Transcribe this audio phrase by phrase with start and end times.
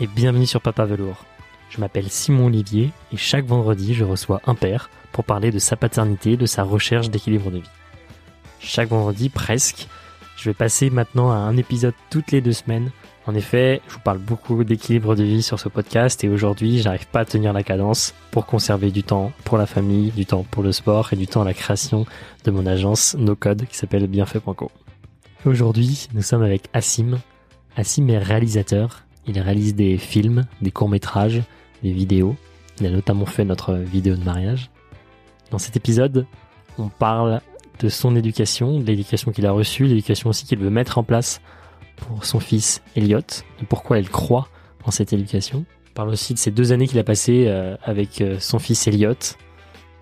[0.00, 1.26] et bienvenue sur Papa Velours.
[1.68, 5.76] Je m'appelle Simon Olivier et chaque vendredi je reçois un père pour parler de sa
[5.76, 7.70] paternité, de sa recherche d'équilibre de vie.
[8.60, 9.88] Chaque vendredi presque,
[10.36, 12.90] je vais passer maintenant à un épisode toutes les deux semaines.
[13.26, 17.06] En effet, je vous parle beaucoup d'équilibre de vie sur ce podcast et aujourd'hui j'arrive
[17.08, 20.62] pas à tenir la cadence pour conserver du temps pour la famille, du temps pour
[20.62, 22.06] le sport et du temps à la création
[22.44, 24.70] de mon agence No Code qui s'appelle bienfait.co.
[25.44, 27.18] Aujourd'hui, nous sommes avec Assim.
[27.76, 29.04] Assim est réalisateur.
[29.26, 31.42] Il réalise des films, des courts-métrages,
[31.82, 32.36] des vidéos.
[32.80, 34.70] Il a notamment fait notre vidéo de mariage.
[35.50, 36.26] Dans cet épisode,
[36.78, 37.40] on parle
[37.80, 41.40] de son éducation, de l'éducation qu'il a reçue, l'éducation aussi qu'il veut mettre en place
[41.96, 44.48] pour son fils Elliot, de pourquoi il croit
[44.84, 45.64] en cette éducation.
[45.90, 48.86] On parle aussi de ces deux années qu'il a passées euh, avec euh, son fils
[48.86, 49.14] Elliot,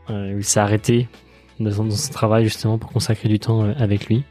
[0.08, 1.08] euh, où il s'est arrêté
[1.58, 4.24] dans son, travail justement pour consacrer du temps avec lui.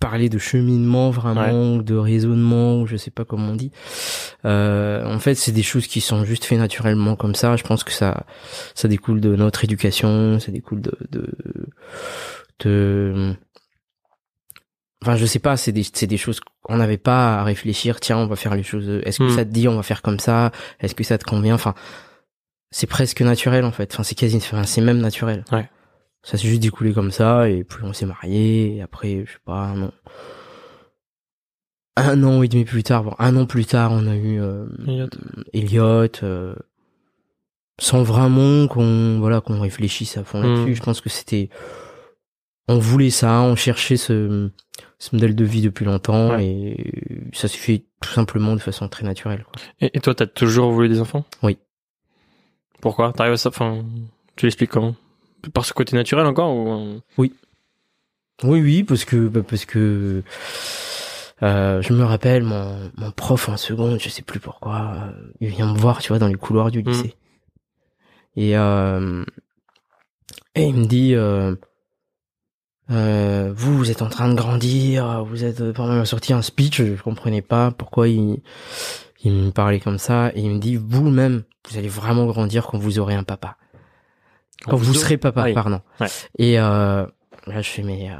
[0.00, 3.70] parler de cheminement vraiment, ou de raisonnement, ou je sais pas comment on dit.
[4.44, 7.56] Euh, en fait, c'est des choses qui sont juste faites naturellement comme ça.
[7.56, 8.26] Je pense que ça
[8.74, 11.32] ça découle de notre éducation, ça découle de de,
[12.60, 13.36] de
[15.02, 18.00] Enfin, je sais pas, c'est des, c'est des choses qu'on n'avait pas à réfléchir.
[18.00, 18.88] Tiens, on va faire les choses.
[19.04, 19.36] Est-ce que Hmm.
[19.36, 20.50] ça te dit, on va faire comme ça?
[20.80, 21.54] Est-ce que ça te convient?
[21.54, 21.74] Enfin,
[22.70, 23.92] c'est presque naturel en fait.
[23.94, 25.44] Enfin, c'est quasi, enfin, c'est même naturel.
[25.52, 25.70] Ouais.
[26.24, 28.76] Ça s'est juste découlé comme ça, et puis on s'est mariés.
[28.76, 29.92] Et après, je sais pas, un an,
[31.96, 34.66] un an et demi plus tard, bon, un an plus tard, on a eu euh,
[34.86, 35.08] Elliot.
[35.52, 36.54] Elliot, euh,
[37.80, 40.72] sans vraiment qu'on voilà qu'on réfléchisse à fond là-dessus.
[40.72, 40.74] Hmm.
[40.74, 41.48] Je pense que c'était,
[42.68, 44.50] on voulait ça, on cherchait ce,
[44.98, 46.44] ce modèle de vie depuis longtemps, Ouais.
[46.46, 49.44] et ça s'est fait tout simplement de façon très naturelle.
[49.44, 49.60] Quoi.
[49.80, 51.24] Et, et toi, t'as toujours voulu des enfants?
[51.42, 51.58] Oui.
[52.80, 53.12] Pourquoi?
[53.12, 53.84] T'arrives à ça Enfin,
[54.36, 54.94] tu l'expliques comment?
[55.52, 57.32] Par ce côté naturel encore ou euh, Oui,
[58.44, 60.22] oui, parce que bah, parce que
[61.42, 65.48] euh, je me rappelle mon, mon prof en seconde, je sais plus pourquoi, euh, il
[65.48, 66.88] vient me voir, tu vois, dans les couloirs du Mm.
[66.88, 67.14] lycée.
[68.36, 69.24] Et euh,
[70.54, 71.14] et il me dit
[72.90, 76.32] euh, euh, vous vous êtes en train de grandir, vous êtes pendant il m'a sorti
[76.32, 78.40] un speech, je comprenais pas pourquoi il
[79.22, 82.78] il me parlait comme ça et il me dit vous-même vous allez vraiment grandir quand
[82.78, 83.56] vous aurez un papa.
[84.64, 85.54] Quand vous serez papa, Oui.
[85.54, 85.80] pardon.
[86.00, 86.08] Ouais.
[86.38, 87.06] Et euh,
[87.46, 88.16] là, je fais, mais, euh,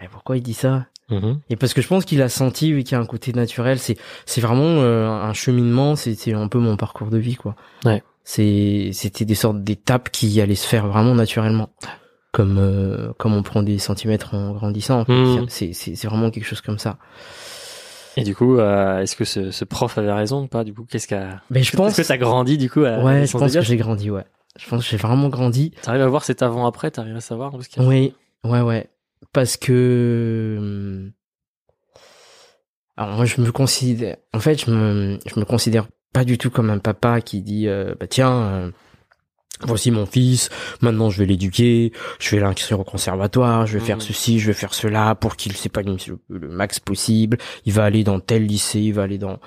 [0.00, 0.86] mais pourquoi il dit ça?
[1.10, 1.40] Mhm.
[1.50, 3.78] Et parce que je pense qu'il a senti, oui, qu'il y a un côté naturel.
[3.78, 5.96] C'est, c'est vraiment euh, un cheminement.
[5.96, 7.54] C'est, c'est un peu mon parcours de vie, quoi.
[7.84, 8.02] Ouais.
[8.24, 11.68] C'est, c'était des sortes d'étapes qui allaient se faire vraiment naturellement,
[12.34, 15.04] comme, euh, comme on prend des centimètres en grandissant.
[15.08, 15.46] Mhm.
[15.48, 16.98] C'est, c'est, c'est vraiment quelque chose comme ça.
[18.16, 20.84] Et du coup, euh, est-ce que ce, ce prof avait raison ou pas Du coup,
[20.84, 23.52] qu'est-ce qu'a Mais je pense, Est-ce que t'as grandi du coup à ouais, je pense
[23.52, 24.24] que j'ai grandi, ouais.
[24.58, 25.72] Je pense que j'ai vraiment grandi.
[25.82, 27.80] T'arrives à voir cet avant-après T'arrives à savoir parce que...
[27.80, 28.14] Oui,
[28.44, 28.88] ouais, ouais.
[29.32, 30.56] Parce que.
[30.58, 31.12] hum,
[32.96, 34.16] Alors, moi, je me considère.
[34.32, 37.68] En fait, je me, je me considère pas du tout comme un papa qui dit
[37.68, 38.70] euh, bah tiens,
[39.60, 43.96] voici mon fils, maintenant je vais l'éduquer, je vais l'inscrire au conservatoire, je vais faire
[43.96, 44.02] Mhm.
[44.02, 47.38] ceci, je vais faire cela pour qu'il s'épanouisse le, le max possible.
[47.64, 49.38] Il va aller dans tel lycée, il va aller dans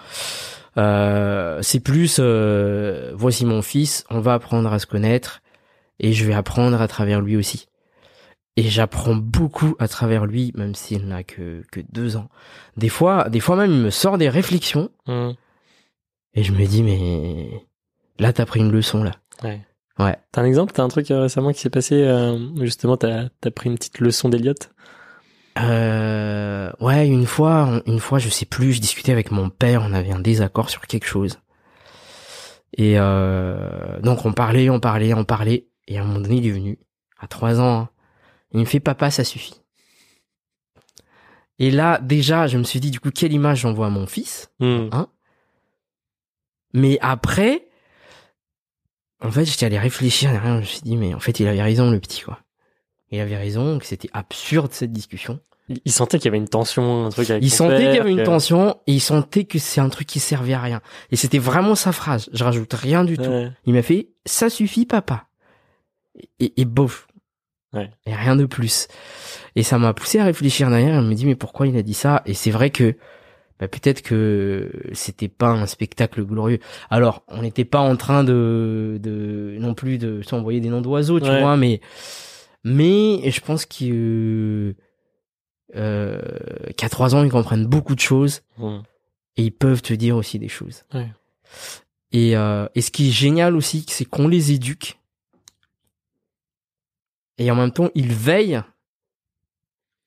[0.77, 5.41] Euh, c'est plus, euh, voici mon fils, on va apprendre à se connaître
[5.99, 7.67] et je vais apprendre à travers lui aussi.
[8.57, 12.29] Et j'apprends beaucoup à travers lui, même s'il n'a que, que deux ans.
[12.75, 15.33] Des fois, des fois même, il me sort des réflexions Hum,
[16.35, 17.49] et je me dis, mais
[18.19, 19.13] là, t'as pris une leçon, là.
[19.43, 19.61] Ouais.
[19.99, 20.17] Ouais.
[20.31, 20.73] T'as un exemple?
[20.73, 23.99] T'as un truc euh, récemment qui s'est passé euh, Justement, t'as as pris une petite
[23.99, 24.69] leçon d'Eliott?
[25.59, 29.93] Euh, ouais, une fois, une fois, je sais plus, je discutais avec mon père, on
[29.93, 31.39] avait un désaccord sur quelque chose.
[32.77, 36.47] Et euh, donc on parlait, on parlait, on parlait, et à un moment donné, il
[36.47, 36.77] est venu,
[37.19, 37.89] à trois ans, hein.
[38.51, 39.61] il me fait papa, ça suffit.
[41.59, 44.51] Et là, déjà, je me suis dit, du coup, quelle image j'envoie à mon fils
[44.59, 45.07] Hum, Hein
[46.73, 47.66] Mais après,
[49.21, 51.61] en fait, j'étais allé réfléchir derrière, je me suis dit, mais en fait, il avait
[51.61, 52.39] raison, le petit, quoi.
[53.11, 55.39] Il avait raison, que c'était absurde, cette discussion.
[55.69, 57.99] Il il sentait qu'il y avait une tension, un truc avec Il sentait qu'il y
[57.99, 60.81] avait une tension, et il sentait que c'est un truc qui servait à rien.
[61.11, 62.29] Et c'était vraiment sa phrase.
[62.31, 63.49] Je rajoute rien du tout.
[63.65, 65.27] Il m'a fait, ça suffit, papa.
[66.39, 67.07] Et, et bof.
[67.73, 67.91] Ouais.
[68.05, 68.87] Et rien de plus.
[69.55, 71.01] Et ça m'a poussé à réfléchir derrière.
[71.01, 72.21] Je me dis, mais pourquoi il a dit ça?
[72.25, 72.95] Et c'est vrai que,
[73.59, 76.59] bah, peut-être que c'était pas un spectacle glorieux.
[76.89, 81.19] Alors, on n'était pas en train de, de, non plus de s'envoyer des noms d'oiseaux,
[81.19, 81.41] tu Ouais.
[81.41, 81.81] vois, mais,
[82.63, 84.75] mais je pense que,
[85.75, 86.21] euh,
[86.77, 88.41] qu'à trois ans, ils comprennent beaucoup de choses
[89.37, 90.83] et ils peuvent te dire aussi des choses.
[90.93, 91.07] Ouais.
[92.11, 94.97] Et, euh, et ce qui est génial aussi, c'est qu'on les éduque.
[97.37, 98.61] Et en même temps, ils veillent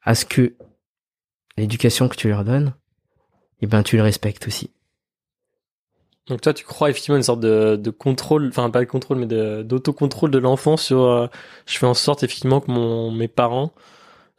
[0.03, 0.55] à ce que
[1.57, 2.75] l'éducation que tu leur donnes,
[3.63, 4.71] eh ben, tu le respectes aussi.
[6.27, 9.27] Donc toi, tu crois effectivement une sorte de, de contrôle, enfin pas de contrôle, mais
[9.27, 11.03] de- d'autocontrôle de, l'enfant sur.
[11.03, 11.27] euh,
[11.67, 13.73] je fais en sorte effectivement que mon mes parents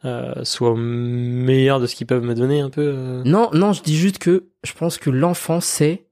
[0.04, 2.82] euh, soient meilleurs de ce qu'ils peuvent me donner un peu.
[2.96, 3.22] euh.
[3.24, 6.06] Non, non, je dis juste que je pense que l'enfant sait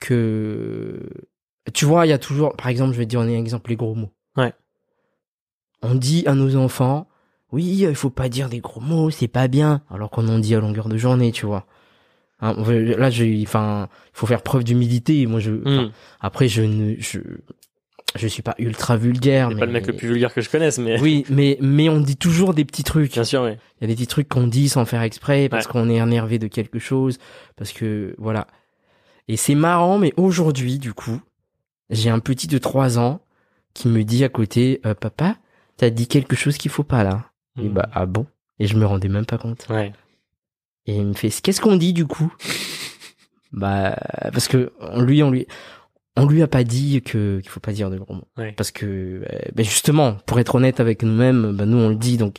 [0.00, 1.00] que,
[1.72, 3.76] tu vois, il y a toujours, par exemple, je vais te dire un exemple, les
[3.76, 4.10] gros mots.
[4.36, 4.52] Ouais.
[5.82, 7.08] On dit à nos enfants,
[7.54, 10.54] oui, il faut pas dire des gros mots, c'est pas bien, alors qu'on en dit
[10.54, 11.66] à longueur de journée, tu vois.
[12.40, 12.54] Hein,
[12.98, 15.26] là, je, enfin, il faut faire preuve d'humilité.
[15.26, 15.90] Moi, je, Hum.
[16.20, 17.20] après, je ne, je,
[18.16, 19.48] je suis pas ultra vulgaire.
[19.50, 19.60] Mais...
[19.60, 22.16] pas le mec le plus vulgaire que je connaisse, mais Oui, mais, mais on dit
[22.16, 23.12] toujours des petits trucs.
[23.12, 23.52] bien sûr, oui.
[23.80, 25.72] Il y a des petits trucs qu'on dit sans faire exprès parce Ouais.
[25.72, 27.18] qu'on est énervé de quelque chose,
[27.56, 28.46] parce que voilà.
[29.28, 31.20] Et c'est marrant, mais aujourd'hui, du coup,
[31.88, 33.20] j'ai un petit de 3 ans
[33.72, 35.36] qui me dit à côté, euh, papa,
[35.78, 37.24] t'as dit quelque chose qu'il faut pas là.
[37.58, 37.72] Et Hum.
[37.72, 38.26] bah ah bon?
[38.58, 39.66] Et je me rendais même pas compte.
[39.70, 39.92] Ouais.
[40.86, 42.32] Et il me fait, qu'est-ce qu'on dit du coup?
[43.52, 43.96] Bah
[44.32, 45.46] parce que on lui, on lui,
[46.16, 48.28] on lui a pas dit que qu'il faut pas dire de gros mots.
[48.36, 48.52] Ouais.
[48.52, 49.24] Parce que,
[49.54, 52.36] ben justement, pour être honnête avec nous-mêmes, ben nous on le dit, donc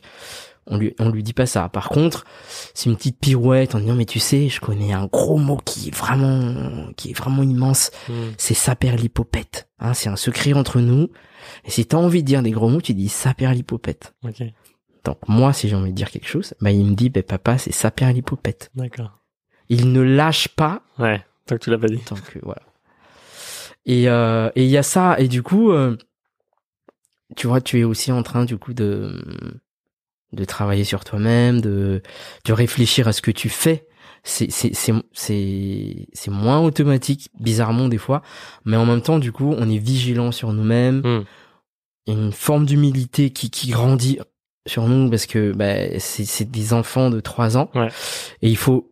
[0.68, 1.70] on lui, on lui dit pas ça.
[1.70, 2.26] Par contre,
[2.74, 5.88] c'est une petite pirouette en disant mais tu sais, je connais un gros mot qui
[5.88, 7.92] est vraiment, qui est vraiment immense.
[8.10, 8.34] Hum.
[8.38, 9.70] C'est saperlipopette.
[9.80, 11.10] Hein, c'est un secret entre nous.
[11.64, 14.14] Et si t'as envie de dire des gros mots, tu dis saperlipopette.
[14.24, 14.44] Ok.
[15.06, 17.58] Donc moi, si j'ai envie de dire quelque chose, bah il me dit, ben papa,
[17.58, 18.72] c'est saperlipopette.
[18.76, 19.20] D'accord.
[19.70, 21.24] Il ne lâche pas Ouais.
[21.46, 22.00] Tant que tu l'as pas dit.
[22.00, 22.62] tant que voilà.
[23.86, 25.96] Et euh, et il y a ça et du coup, euh,
[27.36, 29.24] tu vois, tu es aussi en train du coup de
[30.34, 32.02] de travailler sur toi-même, de
[32.46, 33.88] de réfléchir à ce que tu fais.
[34.24, 38.24] C'est c'est c'est c'est c'est moins automatique, bizarrement des fois,
[38.66, 41.26] mais en même temps, du coup, on est vigilant sur nous-mêmes.
[42.08, 44.20] A une forme d'humilité qui qui grandit
[44.66, 47.90] sur nous parce que bah, c'est c'est des enfants de 3 ans Ouais.
[48.42, 48.92] et il faut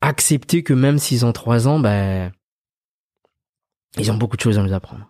[0.00, 2.30] accepter que même s'ils ont 3 ans, bah
[3.98, 5.08] ils ont beaucoup de choses à nous apprendre.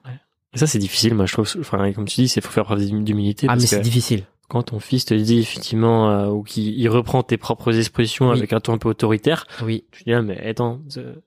[0.55, 1.51] Et ça, c'est difficile, moi, je trouve.
[1.59, 3.47] Enfin, comme tu dis, c'est faut faire preuve d'humilité.
[3.51, 4.25] Ah mais c'est difficile.
[4.55, 8.39] Quand ton fils te dit effectivement, euh, ou qu'il il reprend tes propres expressions Oui.
[8.39, 9.85] avec un ton un peu autoritaire, Oui.
[9.93, 10.81] tu dis, ah, mais attends,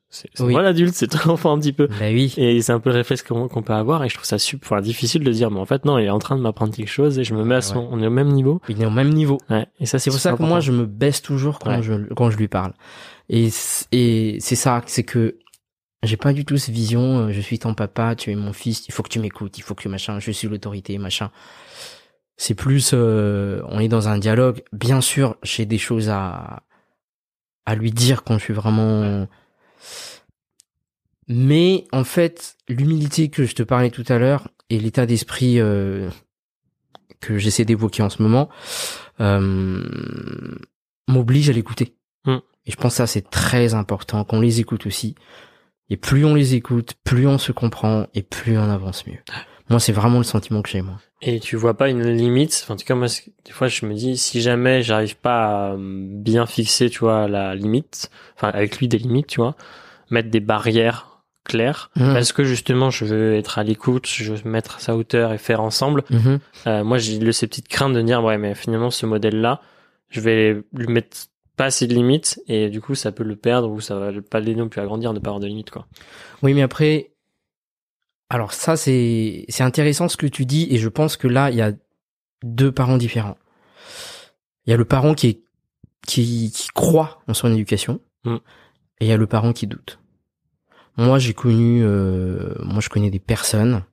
[0.09, 0.53] c'est Oui.
[0.53, 1.87] moi l'adulte, c'est toi l'enfant un petit peu.
[1.87, 2.33] Bah oui.
[2.37, 4.71] Et c'est un peu le réflexe qu'on qu'on peut avoir, et je trouve ça super
[4.71, 6.89] enfin, difficile de dire, mais en fait, non, il est en train de m'apprendre quelque
[6.89, 7.87] chose, et je me mets à son, Ouais.
[7.91, 8.59] on est au même niveau.
[8.69, 9.37] Il est au même niveau.
[9.49, 9.67] Ouais.
[9.79, 11.83] Et ça, C'est pour ça que moi je me baisse toujours quand Ouais.
[11.83, 12.73] je quand je lui parle.
[13.29, 13.49] Et
[13.91, 15.37] et c'est ça, c'est que
[16.03, 17.01] j'ai pas du tout cette vision.
[17.27, 19.61] euh, Je suis ton papa, tu es mon fils, il faut que tu m'écoutes, il
[19.63, 21.31] faut que machin, je suis l'autorité, machin.
[22.37, 24.63] C'est plus, euh, on est dans un dialogue.
[24.71, 26.63] Bien sûr, j'ai des choses à
[27.65, 29.27] à lui dire quand je suis vraiment.
[31.27, 36.09] Mais en fait, l'humilité que je te parlais tout à l'heure et l'état d'esprit euh,
[37.19, 38.49] que j'essaie d'évoquer en ce moment
[39.19, 39.83] euh,
[41.09, 41.97] m'oblige à l'écouter.
[42.25, 42.37] Hmm.
[42.65, 45.15] Et je pense que ça c'est très important qu'on les écoute aussi.
[45.89, 49.19] Et plus on les écoute, plus on se comprend et plus on avance mieux.
[49.69, 50.99] Moi, c'est vraiment le sentiment que j'ai moi.
[51.21, 53.07] Et tu vois pas une limite enfin, En tout cas, moi,
[53.45, 57.27] des fois, je me dis, si jamais j'arrive pas à euh, bien fixer, tu vois,
[57.27, 59.55] la limite, enfin, avec lui des limites, tu vois,
[60.11, 62.13] mettre des barrières claires Mhm.
[62.13, 65.61] parce que justement je veux être à l'écoute, je veux mettre sa hauteur et faire
[65.61, 66.03] ensemble.
[66.09, 66.39] Mhm.
[66.67, 69.61] Euh, moi j'ai le- ces petites craintes de dire ouais mais finalement ce modèle là,
[70.09, 71.15] je vais lui mettre
[71.55, 74.41] pas assez de limites et du coup ça peut le perdre ou ça va pas
[74.41, 75.87] l'aider non plus à grandir de pas avoir de limites quoi.
[76.43, 77.11] Oui, mais après,
[78.29, 81.57] alors ça c'est c'est intéressant ce que tu dis et je pense que là il
[81.57, 81.71] y a
[82.43, 83.37] deux parents différents.
[84.65, 85.41] Il y a le parent qui est
[86.05, 88.35] qui, qui croit en son éducation Mm.
[88.99, 89.99] et il y a le parent qui doute.
[90.97, 93.83] Moi j'ai connu, euh, moi je connais des personnes.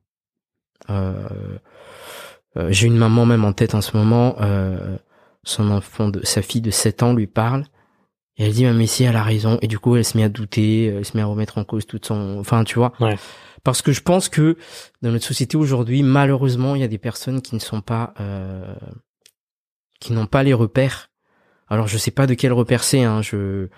[0.90, 1.28] Euh,
[2.56, 4.36] euh, j'ai une maman même en tête en ce moment.
[4.40, 4.96] Euh,
[5.42, 7.64] son enfant de sa fille de 7 ans lui parle
[8.38, 10.30] et elle dit mais si elle a raison et du coup elle se met à
[10.30, 12.92] douter, elle se met à remettre en cause toute son enfin tu vois.
[12.98, 13.16] Ouais.
[13.64, 14.56] Parce que je pense que
[15.02, 18.74] dans notre société aujourd'hui, malheureusement, il y a des personnes qui ne sont pas euh,
[20.00, 21.10] qui n'ont pas les repères.
[21.68, 23.68] Alors je sais pas de quel repère c'est hein, je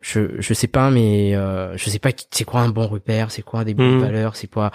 [0.00, 3.42] je je sais pas mais euh, je sais pas c'est quoi un bon repère, c'est
[3.42, 4.00] quoi des bonnes Mhm.
[4.00, 4.70] valeurs, c'est quoi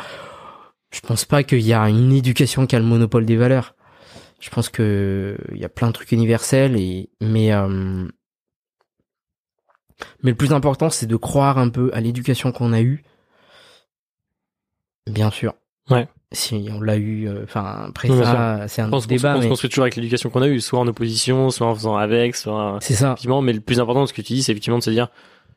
[0.94, 3.76] je pense pas qu'il y a une éducation qui a le monopole des valeurs.
[4.40, 8.08] Je pense que il y a plein de trucs universels et mais euh,
[10.24, 13.04] mais le plus important c'est de croire un peu à l'éducation qu'on a eue.
[15.08, 15.54] Bien sûr.
[15.90, 16.08] Ouais.
[16.32, 19.48] Si on l'a eu euh, enfin après Oui, ça c'est un pense débat on se
[19.48, 22.78] construit toujours avec l'éducation qu'on a eue, soit en opposition, soit en faisant avec, soit
[22.82, 23.08] c'est ça.
[23.08, 23.42] effectivement.
[23.42, 25.10] Mais le plus important de ce que tu dis, c'est effectivement de se dire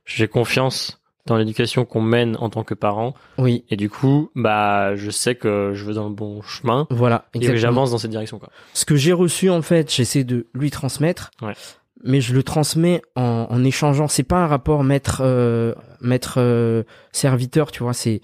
[0.04, 4.96] j'ai confiance dans l'éducation qu'on mène en tant que parent Oui, et du coup bah
[4.96, 7.60] je sais que je vais dans le bon chemin voilà, et exactement.
[7.60, 8.50] j'avance dans cette direction quoi.
[8.72, 11.30] Ce que j'ai reçu en fait, j'essaie de lui transmettre.
[11.40, 11.54] Ouais.
[12.02, 14.08] Mais je le transmets en, en échangeant.
[14.08, 16.82] C'est pas un rapport maître euh, maître euh,
[17.12, 17.94] serviteur, tu vois.
[17.94, 18.20] C'est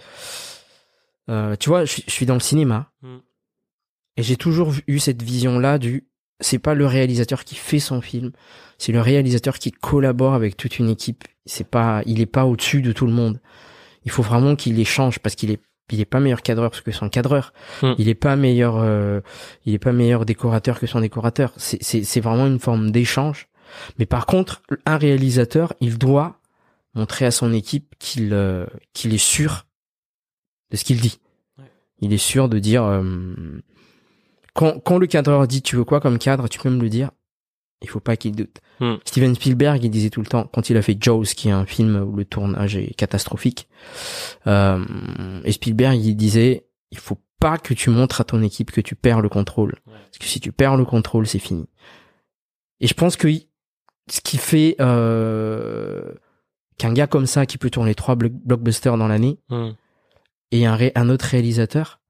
[1.30, 3.16] euh, tu vois, je, suis- je suis dans le cinéma Mm.
[4.18, 6.06] et j'ai toujours eu cette vision là du
[6.42, 8.32] c'est pas le réalisateur qui fait son film,
[8.78, 11.24] c'est le réalisateur qui collabore avec toute une équipe.
[11.44, 13.40] C'est pas, il est pas au-dessus de tout le monde.
[14.06, 15.60] Il faut vraiment qu'il échange parce qu'il est,
[15.92, 17.52] il est pas meilleur cadreur que son cadreur.
[17.82, 17.92] Hmm.
[17.98, 19.20] Il est pas meilleur, euh,
[19.66, 21.52] il est pas meilleur décorateur que son décorateur.
[21.58, 23.48] C'est, c'est, c'est vraiment une forme d'échange.
[23.98, 26.38] Mais par contre, un réalisateur, il doit
[26.94, 29.66] montrer à son équipe qu'il, euh, qu'il est sûr
[30.70, 31.18] de ce qu'il dit.
[31.58, 31.64] Ouais.
[32.00, 33.02] Il est sûr de dire, euh,
[34.54, 37.10] quand, quand le cadreur dit tu veux quoi comme cadre, tu peux me le dire.
[37.82, 38.58] Il faut pas qu'il doute.
[38.80, 38.96] Hmm.
[39.06, 41.64] Steven Spielberg, il disait tout le temps, quand il a fait Jaws, qui est un
[41.64, 43.68] film où le tournage est catastrophique,
[44.46, 48.82] euh, et Spielberg, il disait, il faut pas que tu montres à ton équipe que
[48.82, 49.76] tu perds le contrôle.
[49.86, 49.94] Ouais.
[49.94, 51.66] Parce que si tu perds le contrôle, c'est fini.
[52.80, 53.28] Et je pense que
[54.10, 56.12] ce qui fait euh,
[56.76, 59.70] qu'un gars comme ça, qui peut tourner trois blo- blockbusters dans l'année, Hmm.
[60.52, 62.00] Et un, ré- un autre réalisateur,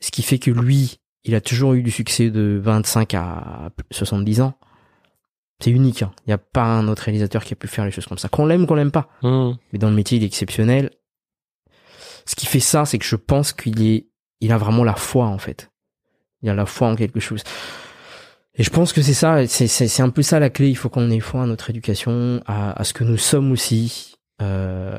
[0.00, 4.40] ce qui fait que lui, il a toujours eu du succès de 25 à 70
[4.42, 4.54] ans.
[5.60, 6.02] C'est unique.
[6.02, 6.12] hein.
[6.26, 8.28] Il n'y a pas un autre réalisateur qui a pu faire les choses comme ça.
[8.28, 9.08] Qu'on l'aime, qu'on l'aime pas.
[9.22, 9.52] Hmm.
[9.72, 10.90] Mais dans le métier, il est exceptionnel.
[12.26, 14.08] Ce qui fait ça, c'est que je pense qu'il est,
[14.40, 15.70] il a vraiment la foi en fait.
[16.42, 17.42] Il a la foi en quelque chose.
[18.56, 20.68] Et je pense que c'est ça, c'est un peu ça la clé.
[20.68, 24.16] Il faut qu'on ait foi à notre éducation, à, à ce que nous sommes aussi,
[24.42, 24.96] euh,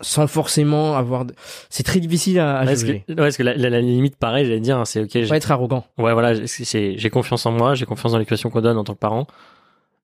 [0.00, 1.24] sans forcément avoir.
[1.24, 1.34] de-
[1.68, 3.04] C'est très difficile à, à Ouais, parce juger.
[3.06, 5.28] que, ouais, parce que la, la- la limite, pareil, j'allais dire, hein, c'est ok.
[5.28, 5.84] Pas être arrogant.
[5.98, 8.98] Ouais, voilà, j'ai- confiance en moi, j'ai confiance dans l'éducation qu'on donne en tant que
[8.98, 9.26] parent.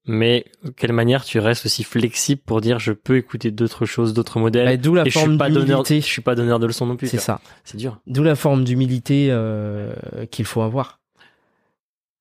[0.08, 0.44] Mais
[0.76, 4.66] quelle manière tu restes aussi flexible pour dire je peux écouter d'autres choses, d'autres modèles.
[4.66, 6.00] Bah, D'où la et je forme suis pas donneur, d'humilité.
[6.00, 7.08] je suis pas donneur de leçons non plus.
[7.08, 7.40] C'est ça.
[7.64, 7.98] C'est dur.
[8.06, 9.92] D'où la forme d'humilité euh,
[10.30, 11.00] qu'il faut avoir.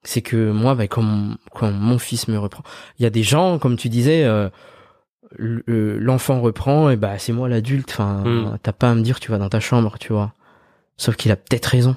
[0.02, 2.64] C'est que moi, bah, quand, quand mon fils me reprend,
[3.00, 4.50] il y a des gens, comme tu disais, euh,
[5.38, 7.92] l'enfant reprend, et bah c'est moi l'adulte.
[7.92, 8.58] Enfin, Mm.
[8.62, 10.34] t'as pas à me dire tu vas dans ta chambre, tu vois.
[10.98, 11.96] Sauf qu'il a peut-être raison.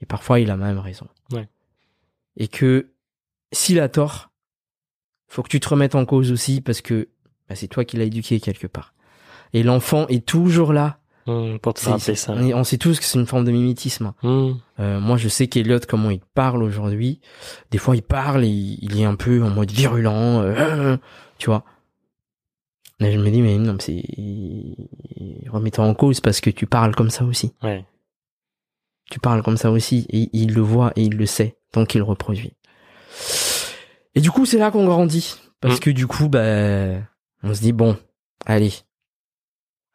[0.00, 1.06] Et parfois, il a même raison.
[1.32, 1.48] Ouais.
[2.36, 2.90] Et que
[3.52, 4.30] s'il a tort,
[5.28, 7.08] faut que tu te remettes en cause aussi parce que
[7.48, 8.92] bah, c'est toi qui l'as éduqué quelque part.
[9.52, 12.32] Et l'enfant est toujours là Hmm, pour te rappeler ça.
[12.32, 14.12] On, sait tous que c'est une forme de mimétisme.
[14.24, 14.54] Hmm.
[14.80, 17.20] Euh, moi, je sais qu'Eliot, comment il parle aujourd'hui,
[17.70, 20.96] des fois, il parle et il, il est un peu en mode virulent, euh,
[21.42, 21.64] tu vois.
[23.00, 25.50] Mais je me dis, mais non, mais c'est...
[25.50, 27.52] Remets-toi en cause parce que tu parles comme ça aussi.
[27.64, 27.84] Ouais.
[29.10, 30.06] Tu parles comme ça aussi.
[30.10, 31.56] Et il le voit et il le sait.
[31.74, 32.52] Donc, il le reproduit.
[34.14, 35.34] Et du coup, c'est là qu'on grandit.
[35.60, 35.80] Parce Mm.
[35.80, 37.04] que du coup, ben,
[37.42, 37.96] on se dit, bon,
[38.46, 38.72] allez,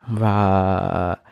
[0.10, 1.24] on va,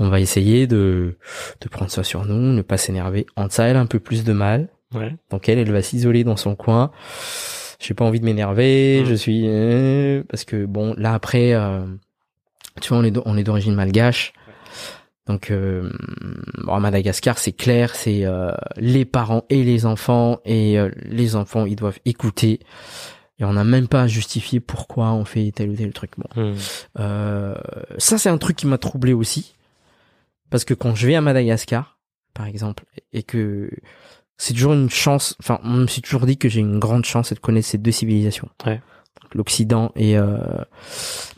[0.00, 1.16] on va essayer de,
[1.60, 3.26] de prendre ça sur nous, ne pas s'énerver.
[3.36, 4.68] En ça, elle a un peu plus de mal.
[4.94, 5.14] Ouais.
[5.30, 6.90] Donc elle, elle va s'isoler dans son coin.
[7.78, 9.02] J'ai pas envie de m'énerver.
[9.02, 9.06] Mm.
[9.06, 11.86] Je suis euh, parce que bon, là après, euh,
[12.80, 14.32] tu vois, on est on est d'origine malgache.
[15.26, 15.90] Donc euh,
[16.64, 21.36] bon, à Madagascar, c'est clair, c'est euh, les parents et les enfants et euh, les
[21.36, 22.60] enfants, ils doivent écouter
[23.38, 26.12] et on n'a même pas à justifier pourquoi on fait tel ou tel truc.
[26.16, 26.54] Bon,
[26.98, 27.54] euh,
[27.98, 29.54] ça c'est un truc qui m'a troublé aussi
[30.50, 31.98] parce que quand je vais à Madagascar,
[32.32, 33.70] par exemple, et que
[34.38, 35.36] c'est toujours une chance.
[35.40, 37.90] Enfin, on me suis toujours dit que j'ai une grande chance de connaître ces deux
[37.90, 38.48] civilisations.
[38.64, 38.80] Ouais.
[39.34, 40.38] L'Occident et euh,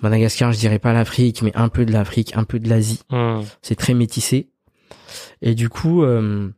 [0.02, 3.00] Madagascar, je dirais pas l'Afrique, mais un peu de l'Afrique, un peu de l'Asie.
[3.10, 3.40] Hmm.
[3.62, 4.50] C'est très métissé.
[5.42, 6.50] Et du coup, euh,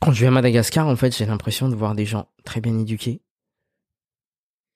[0.00, 2.78] quand je vais à Madagascar, en fait, j'ai l'impression de voir des gens très bien
[2.78, 3.22] éduqués.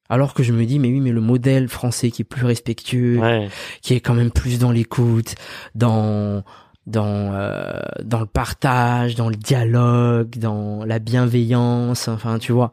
[0.08, 3.18] Alors que je me dis, mais oui, mais le modèle français qui est plus respectueux,
[3.18, 3.48] Ouais.
[3.82, 5.34] qui est quand même plus dans l'écoute,
[5.74, 6.44] dans
[6.86, 12.72] dans euh, dans le partage, dans le dialogue, dans la bienveillance, enfin, tu vois.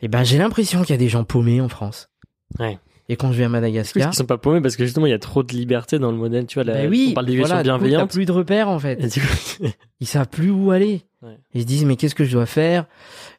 [0.00, 2.10] Et ben, j'ai l'impression qu'il y a des gens paumés en France.
[2.58, 2.78] Ouais.
[3.08, 5.14] Et quand je vais à Madagascar, qu'ils sont pas paumés parce que justement il y
[5.14, 6.64] a trop de liberté dans le modèle, tu vois.
[6.64, 8.10] La, ben oui, on parle voilà, coup, t'as bienveillante.
[8.10, 8.96] plus de repères en fait.
[8.96, 9.66] Coup,
[10.00, 11.02] ils savent plus où aller.
[11.20, 11.38] Ouais.
[11.52, 12.86] Ils se disent mais qu'est-ce que je dois faire?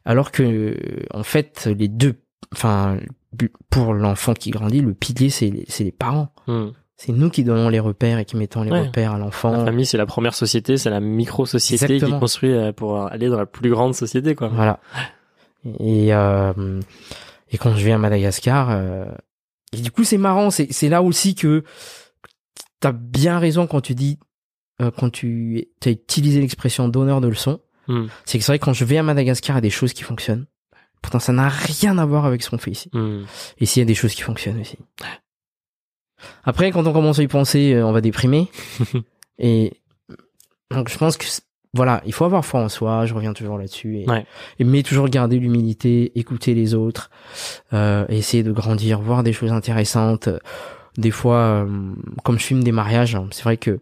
[0.04, 0.76] Alors que
[1.12, 2.14] en fait les deux
[2.52, 2.98] enfin
[3.70, 6.32] pour l'enfant qui grandit le pilier c'est les, c'est les parents.
[6.46, 6.68] Hmm.
[6.96, 8.82] C'est nous qui donnons les repères et qui mettons les Ouais.
[8.82, 9.64] repères à La l'enfant.
[9.64, 13.46] famille, c'est la première société, c'est la micro-société qui construit euh, pour aller dans la
[13.46, 14.48] plus grande société, quoi.
[14.48, 14.78] Voilà.
[15.80, 16.80] Et euh,
[17.50, 19.06] et quand je vais à Madagascar euh,
[19.72, 21.64] et du coup c'est marrant, c'est c'est là aussi que
[22.80, 24.18] t'as bien raison quand tu dis
[24.82, 27.60] euh, quand tu as utilisé l'expression donneur de leçons.
[27.88, 28.06] Hmm.
[28.24, 29.92] C'est que c'est vrai que quand je vais à Madagascar, il y a des choses
[29.94, 30.46] qui fonctionnent.
[31.02, 32.88] Pourtant, ça n'a rien à voir avec ce qu'on fait ici.
[32.94, 33.24] Hmm.
[33.60, 34.78] Ici, il y a des choses qui fonctionnent aussi.
[36.44, 38.48] Après, quand on commence à y penser, euh, on va déprimer.
[39.38, 39.72] et
[40.70, 41.26] donc, je pense que
[41.72, 43.04] voilà, il faut avoir foi en soi.
[43.06, 43.98] Je reviens toujours là-dessus.
[43.98, 44.24] Et, Ouais.
[44.58, 47.10] et mais toujours garder l'humilité, écouter les autres,
[47.72, 50.28] euh, essayer de grandir, voir des choses intéressantes.
[50.96, 53.80] Des fois, euh, comme je filme des mariages, hein, c'est vrai que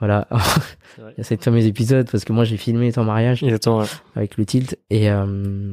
[0.00, 0.28] voilà,
[0.98, 3.78] il y a cette fameuse épisode parce que moi j'ai filmé ton mariage Exactement.
[3.78, 3.86] ouais.
[4.16, 5.72] avec le tilt et euh,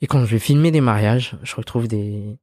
[0.00, 2.38] et quand je vais filmer des mariages, je retrouve des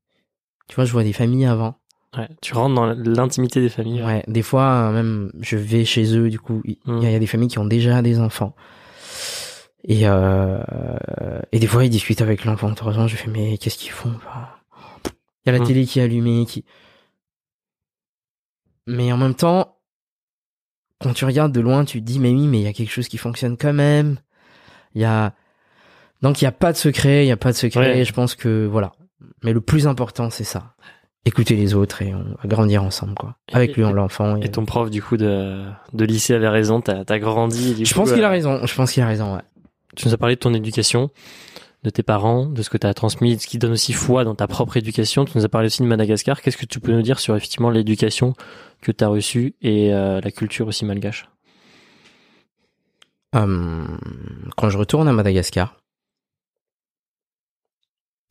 [0.67, 1.77] tu vois, je vois des familles avant.
[2.17, 2.27] Ouais.
[2.41, 4.01] Tu rentres dans l'intimité des familles.
[4.03, 6.97] Ouais, des fois euh, même je vais chez eux du coup, il Mm.
[7.01, 8.55] y, a- il y a des familles qui ont déjà des enfants.
[9.83, 10.59] Et euh,
[11.51, 13.91] et des fois ils discutent avec l'enfant de 3 ans, je fais mais qu'est-ce qu'ils
[13.91, 14.13] font
[15.05, 15.11] Il
[15.45, 15.67] y a la Mm.
[15.67, 16.65] télé qui est allumée qui
[18.87, 19.75] Mais en même temps
[21.01, 22.91] quand tu regardes de loin, tu te dis mais oui, mais il y a quelque
[22.91, 24.17] chose qui fonctionne quand même.
[24.95, 25.33] Il y a
[26.21, 27.93] donc il y a pas de secret, il y a pas de secret.
[27.99, 28.03] Ouais.
[28.03, 28.91] Je pense que voilà.
[29.43, 30.73] Mais le plus important, c'est ça.
[31.25, 33.35] Écouter les autres et on va grandir ensemble quoi.
[33.51, 34.37] Avec lui l'enfant.
[34.37, 34.45] Et...
[34.45, 37.75] Et ton prof, du coup, de, de lycée avait raison, t'as as grandi.
[37.75, 38.65] du Je coup, pense qu'il euh, a raison.
[38.65, 39.35] Je pense qu'il a raison.
[39.35, 39.41] Ouais.
[39.95, 41.09] Tu nous as parlé de ton éducation,
[41.83, 44.23] de tes parents, de ce que tu as transmis, de ce qui donne aussi foi
[44.23, 45.25] dans ta propre éducation.
[45.25, 46.41] Tu nous as parlé aussi de Madagascar.
[46.41, 48.33] Qu'est-ce que tu peux nous dire sur effectivement l'éducation
[48.81, 51.27] que tu as reçue et euh, la culture aussi malgache?
[53.35, 53.83] Euh,
[54.57, 55.75] quand je retourne à Madagascar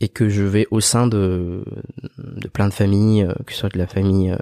[0.01, 1.65] et que je vais au sein de,
[2.19, 4.37] de plein de familles, euh, que ce soit de la famille, euh,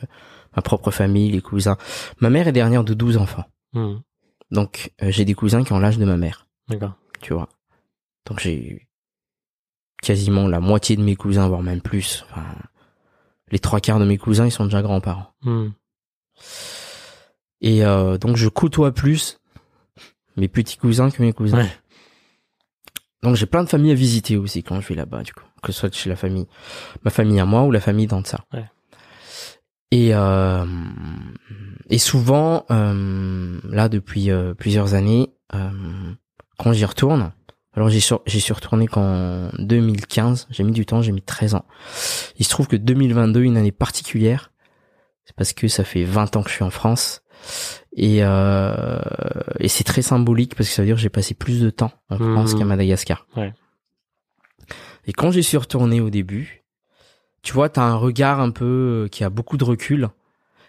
[0.55, 1.77] ma propre famille, les cousins.
[2.21, 3.45] Ma mère est dernière de 12 enfants.
[3.73, 3.97] Hmm,
[4.51, 6.93] Donc euh, j'ai des cousins qui ont l'âge de ma mère, D'accord.
[7.23, 7.49] tu vois.
[8.27, 8.87] Donc j'ai
[10.03, 12.25] quasiment la moitié de mes cousins, voire même plus.
[12.31, 12.45] Enfin,
[13.51, 15.33] les trois quarts de mes cousins, ils sont déjà grands-parents.
[15.43, 15.69] Hmm,
[17.63, 17.81] Et
[18.21, 19.41] donc je côtoie plus
[20.37, 21.59] mes petits cousins que mes cousins.
[21.63, 21.71] Ouais.
[23.23, 25.46] Donc j'ai plein de familles à visiter aussi quand je vais là-bas, du coup.
[25.67, 26.47] Que ce soit chez la famille,
[27.03, 28.39] ma famille à moi ou la famille d'Ansa.
[28.53, 28.65] Ouais.
[29.91, 30.65] Et, euh,
[31.91, 35.71] et souvent, euh, là depuis euh, plusieurs années, euh,
[36.59, 37.33] quand j'y retourne,
[37.75, 41.65] alors j'y sur, suis retourné qu'en 2015, j'ai mis du temps, j'ai mis 13 ans.
[42.39, 44.53] Il se trouve que 2022, une année particulière,
[45.25, 47.23] c'est parce que ça fait 20 ans que je suis en France.
[47.97, 48.99] Et, euh,
[49.61, 51.93] et c'est très symbolique parce que ça veut dire que j'ai passé plus de temps
[52.11, 52.33] en Mhm.
[52.35, 53.27] France qu'à Madagascar.
[53.37, 53.53] Ouais.
[55.07, 56.65] Et quand j'y suis retourné au début,
[57.43, 60.09] tu vois, t'as un regard un peu euh, qui a beaucoup de recul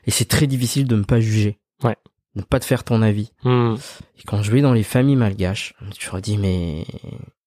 [0.06, 1.60] et c'est très difficile de ne pas juger.
[1.84, 1.95] Ouais.
[2.36, 3.32] De ne pas te faire ton avis.
[3.43, 3.76] hmm,
[4.19, 6.86] Et quand je vais dans les familles malgaches, tu me dis mais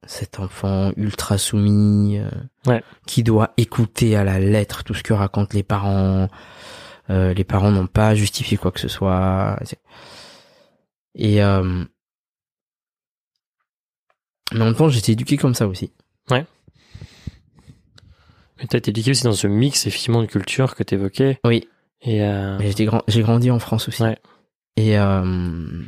[0.06, 2.28] cet enfant ultra soumis, euh,
[2.66, 2.82] Ouais.
[3.06, 6.28] qui doit écouter à la lettre tout ce que racontent les parents.
[7.10, 9.58] Euh, les parents n'ont pas justifié quoi que ce soit.
[11.14, 11.84] Et euh,
[14.52, 15.92] mais en même temps, j'étais éduqué comme ça aussi.
[18.60, 21.40] Mais t'as été éduqué aussi dans ce mix effectivement de culture que t'évoquais.
[21.44, 21.68] Oui.
[22.02, 24.02] Et euh, J'ai grand, j'ai grandi en France aussi.
[24.02, 24.18] Ouais.
[24.76, 25.82] Et euh,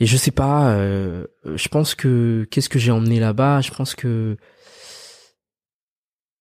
[0.00, 0.70] et je sais pas.
[0.70, 3.60] euh, je pense que qu'est-ce que j'ai emmené là-bas?
[3.60, 4.36] Je pense que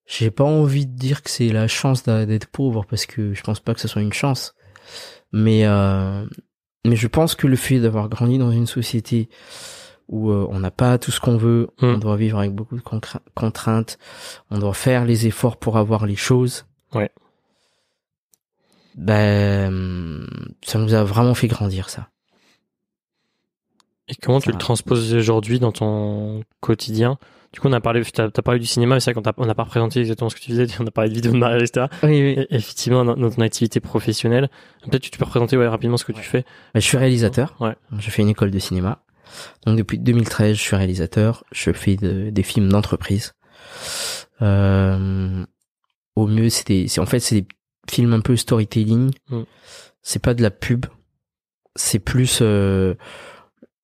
[0.06, 3.60] j'ai pas envie de dire que c'est la chance d'être pauvre parce que je pense
[3.60, 4.54] pas que ce soit une chance.
[5.32, 6.26] Mais euh,
[6.86, 9.30] mais je pense que le fait d'avoir grandi dans une société
[10.14, 12.84] où euh, on n'a pas tout ce qu'on veut, on doit vivre avec beaucoup de
[13.34, 13.98] contraintes,
[14.52, 16.66] on doit faire les efforts pour avoir les choses.
[16.94, 17.10] Ouais.
[18.96, 20.28] Ben,
[20.62, 22.10] ça nous a vraiment fait grandir ça.
[24.08, 27.18] Et comment tu le transposes aujourd'hui dans ton quotidien?
[27.52, 29.56] Du coup, on a parlé, t'as as parlé du cinéma, mais c'est vrai qu'on n'a
[29.56, 30.68] pas présenté exactement ce que tu faisais.
[30.80, 31.86] On a parlé de vidéos de mariage, etc.
[32.02, 32.48] Oui, oui.
[32.50, 34.50] Et effectivement, dans, dans ton activité professionnelle,
[34.82, 36.46] peut-être tu peux présenter ouais, rapidement ce que tu fais.
[36.74, 37.56] Ben, je suis réalisateur.
[37.60, 37.76] Ouais.
[38.00, 39.03] Je fais une école de cinéma.
[39.66, 41.44] Donc depuis 2013, je suis réalisateur.
[41.52, 43.34] Je fais de- des films d'entreprise.
[44.42, 45.46] Euh,
[46.16, 47.48] au mieux, c'est des, c'est en fait c'est des
[47.90, 49.12] films un peu storytelling.
[49.30, 49.42] Mm.
[50.02, 50.86] C'est pas de la pub.
[51.76, 52.94] C'est plus euh,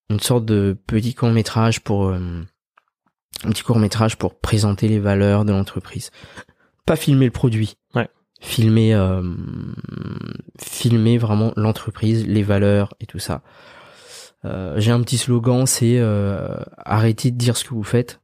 [0.09, 2.19] une sorte de petit court métrage pour euh,
[3.43, 6.11] un petit court métrage pour présenter les valeurs de l'entreprise.
[6.85, 7.77] Pas filmer le produit.
[7.95, 8.09] Ouais.
[8.41, 9.21] Filmer, euh,
[10.61, 13.41] filmer vraiment l'entreprise, les valeurs et tout ça.
[14.45, 18.21] Euh, J'ai un petit slogan, c'est euh, arrêtez de dire ce que vous faites.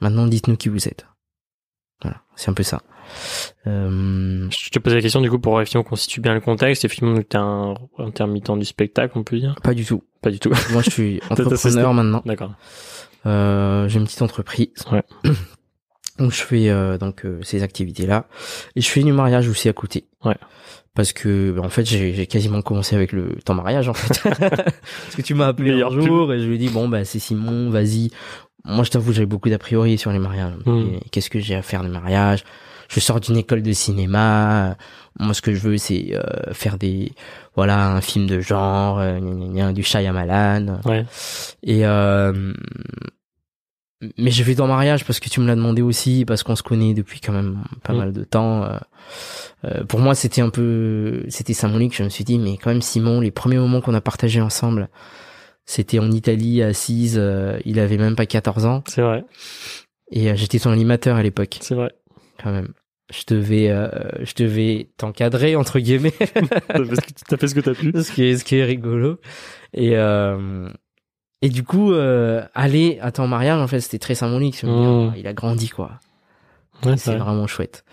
[0.00, 1.06] Maintenant, dites-nous qui vous êtes.
[2.02, 2.80] Voilà, c'est un peu ça.
[3.66, 6.84] Euh, Je te posais la question du coup pour effectivement qu'on situe bien le contexte.
[6.84, 9.54] Effectivement, tu es un intermittent du spectacle, on peut dire.
[9.62, 10.02] pas du tout.
[10.22, 10.50] Pas du tout.
[10.72, 12.22] Moi, je suis entrepreneur maintenant.
[12.24, 12.54] D'accord.
[13.26, 14.70] Euh, J'ai une petite entreprise.
[14.90, 15.02] Ouais.
[16.20, 18.26] Donc je fais euh, donc euh, ces activités-là
[18.76, 20.04] et je fais du mariage aussi à côté.
[20.22, 20.36] Ouais.
[20.94, 24.22] Parce que bah, en fait j'ai quasiment commencé avec le temps mariage en fait.
[24.38, 27.04] Parce que tu m'as appelé Meilleur un jour et je lui ai dit bon bah
[27.04, 28.10] c'est Simon, vas-y.
[28.64, 30.52] Moi je t'avoue j'avais beaucoup d'a priori sur les mariages.
[30.66, 30.94] Mm.
[30.94, 32.44] Et Qu'est-ce que j'ai à faire de mariage?
[32.88, 34.76] Je sors d'une école de cinéma.
[35.18, 37.12] Moi ce que je veux c'est euh, faire des
[37.56, 40.80] voilà un film de genre, euh, gna, gna, gna, du Shyamalan.
[40.84, 41.06] Ouais.
[41.62, 42.52] Et euh,
[44.18, 46.62] mais j'ai fait ton mariage parce que tu me l'as demandé aussi, parce qu'on se
[46.62, 47.96] connaît depuis quand même pas Mm.
[47.98, 48.64] mal de temps.
[48.64, 48.78] euh,
[49.64, 51.94] euh, pour moi, c'était un peu, c'était symbolique.
[51.96, 54.88] Je me suis dit, mais quand même, Simon, les premiers moments qu'on a partagés ensemble,
[55.66, 57.16] c'était en Italie, assise.
[57.18, 59.24] euh, il avait même pas 14 ans, C'est vrai.
[60.10, 61.92] et euh, j'étais son animateur à l'époque, C'est vrai.
[62.42, 62.72] quand même.
[63.12, 63.88] Je devais, euh,
[64.22, 66.12] je devais t'encadrer entre guillemets.
[66.68, 67.92] T'as fait ce que- t'as fait ce que t'as pu.
[68.02, 69.18] ce qui est ce qui est rigolo
[69.74, 70.68] et euh,
[71.42, 75.14] et du coup euh, aller à ton mariage en fait c'était très symbolique Mmh.
[75.16, 75.98] il a grandi quoi
[76.84, 77.20] Ouais, c'est c'est vrai.
[77.20, 77.84] vraiment chouette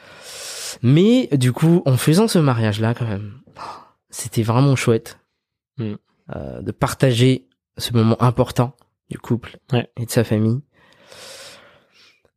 [0.81, 3.33] mais du coup en faisant ce mariage là quand même
[4.09, 5.19] c'était vraiment chouette
[5.77, 5.93] Mmh.
[6.35, 8.75] euh, de partager ce moment important
[9.09, 9.89] du couple Ouais.
[9.97, 10.59] et de sa famille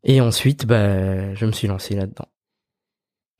[0.04, 2.28] et ensuite bah je me suis lancé là dedans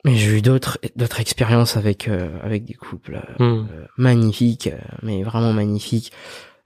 [0.05, 3.67] mais j'ai eu d'autres d'autres expériences avec euh, avec des couples euh, Hmm.
[3.71, 6.11] euh, magnifique, euh, mais vraiment magnifique.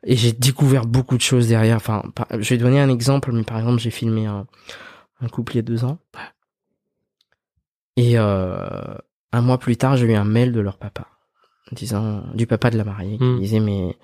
[0.07, 1.77] Et j'ai découvert beaucoup de choses derrière.
[1.77, 4.47] Enfin, par- je vais donner un exemple, mais par exemple, j'ai filmé un,
[5.21, 5.99] un couple il y a deux ans.
[7.97, 8.97] Et euh,
[9.33, 11.07] un mois plus tard, j'ai eu un mail de leur papa,
[11.73, 13.39] disant du papa de la mariée, qui Mm.
[13.41, 13.97] disait mais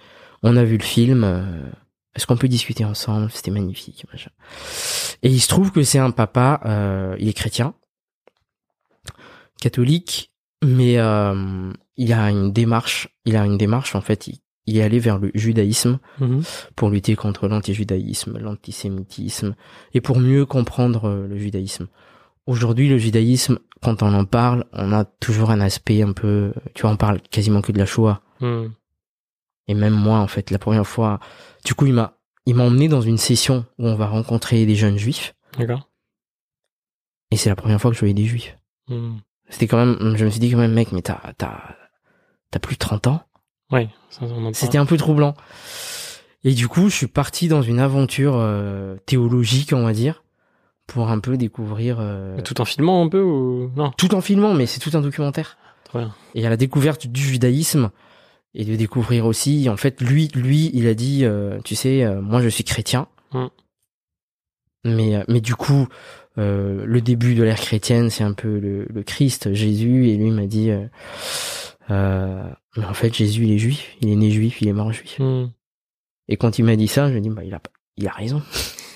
[0.42, 1.24] on a vu le film.
[1.24, 1.68] euh,
[2.14, 3.30] Est-ce qu'on peut discuter ensemble?
[3.30, 4.04] C'était magnifique.
[4.12, 4.30] machin.
[5.22, 7.74] Et il se trouve que c'est un papa, euh, il est chrétien,
[9.60, 10.32] catholique,
[10.62, 13.08] mais euh, il a une démarche.
[13.24, 14.26] Il a une démarche en fait.
[14.28, 16.42] Il, il est allé vers le judaïsme Mhm.
[16.76, 19.54] pour lutter contre l'antijudaïsme, l'antisémitisme
[19.94, 21.88] et pour mieux comprendre euh, le judaïsme.
[22.46, 26.82] Aujourd'hui, le judaïsme, quand on en parle, on a toujours un aspect un peu, tu
[26.82, 28.22] vois, on parle quasiment que de la Shoah.
[28.40, 28.68] Hmm.
[29.68, 31.20] Et même moi, en fait, la première fois,
[31.64, 34.74] du coup, il m'a, il m'a emmené dans une session où on va rencontrer des
[34.74, 35.34] jeunes juifs.
[35.58, 35.88] D'accord.
[37.30, 38.56] Et c'est la première fois que je voyais des juifs.
[38.88, 39.18] Hmm.
[39.48, 41.76] C'était quand même, je me suis dit quand même, mec, mais t'as, t'as,
[42.50, 43.22] t'as plus de 30 ans.
[43.70, 43.88] Ouais,
[44.52, 45.34] C'était un peu troublant.
[46.42, 50.24] Et du coup, je suis parti dans une aventure euh, théologique, on va dire,
[50.86, 52.40] pour un peu découvrir euh.
[52.42, 53.90] Tout en filmant un peu ou non?
[53.96, 55.58] Tout en filmant, mais c'est tout un documentaire.
[55.84, 56.14] Très bien.
[56.34, 57.90] Et à la découverte du judaïsme
[58.54, 62.20] et de découvrir aussi, en fait, lui, lui, il a dit, euh, tu sais, euh,
[62.20, 63.46] moi, je suis chrétien, Mm.
[64.86, 65.86] mais euh, mais du coup,
[66.38, 70.30] euh, le début de l'ère chrétienne, c'est un peu le, le Christ, Jésus, et lui
[70.32, 70.70] m'a dit,
[71.90, 75.18] mais en fait, Jésus, il est juif, il est né juif, il est mort juif.
[75.18, 75.48] Hmm.
[76.28, 77.60] Et quand il m'a dit ça, je lui ai dit, bah, il a,
[77.96, 78.42] il a raison.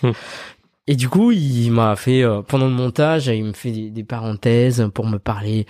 [0.02, 0.10] Hmm.
[0.86, 4.04] Et du coup, il m'a fait, euh, pendant le montage, il me fait des, des
[4.04, 5.64] parenthèses pour me parler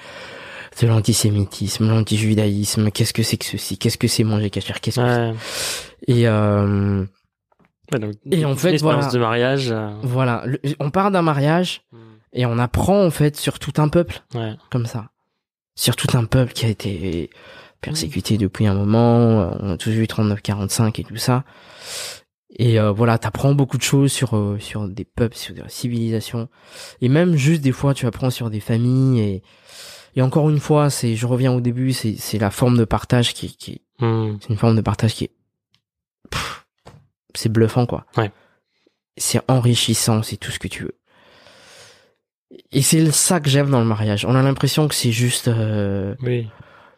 [0.82, 5.04] de l'antisémitisme, l'antijudaïsme, qu'est-ce que c'est que ceci, qu'est-ce que c'est manger cachère, qu'est-ce que
[5.30, 5.34] Ouais.
[5.38, 6.12] c'est.
[6.12, 7.04] Et euh,
[7.92, 9.06] Ouais, donc, Et en fait, voilà.
[9.08, 9.70] de mariage.
[9.70, 11.82] euh, voilà, Le- on part d'un mariage
[12.32, 14.54] et on apprend en fait sur tout un peuple Ouais.
[14.72, 15.10] comme ça,
[15.74, 17.30] sur tout un peuple qui a été
[17.80, 19.56] persécuté depuis un moment.
[19.60, 21.44] On a tous vu 39-45 et tout ça.
[22.56, 26.48] Et euh, voilà, t'apprends beaucoup de choses sur euh, sur des peuples, sur des civilisations,
[27.00, 29.20] et même juste des fois tu apprends sur des familles.
[29.20, 29.42] Et
[30.16, 33.34] et encore une fois, c'est, je reviens au début, c'est c'est la forme de partage
[33.34, 34.36] qui qui Hmm.
[34.40, 35.30] c'est une forme de partage qui est
[37.34, 38.06] c'est bluffant quoi.
[38.16, 38.30] Ouais.
[39.16, 40.98] C'est enrichissant, c'est tout ce que tu veux.
[42.72, 44.24] Et c'est ça que j'aime dans le mariage.
[44.24, 46.48] On a l'impression que c'est juste euh, Oui.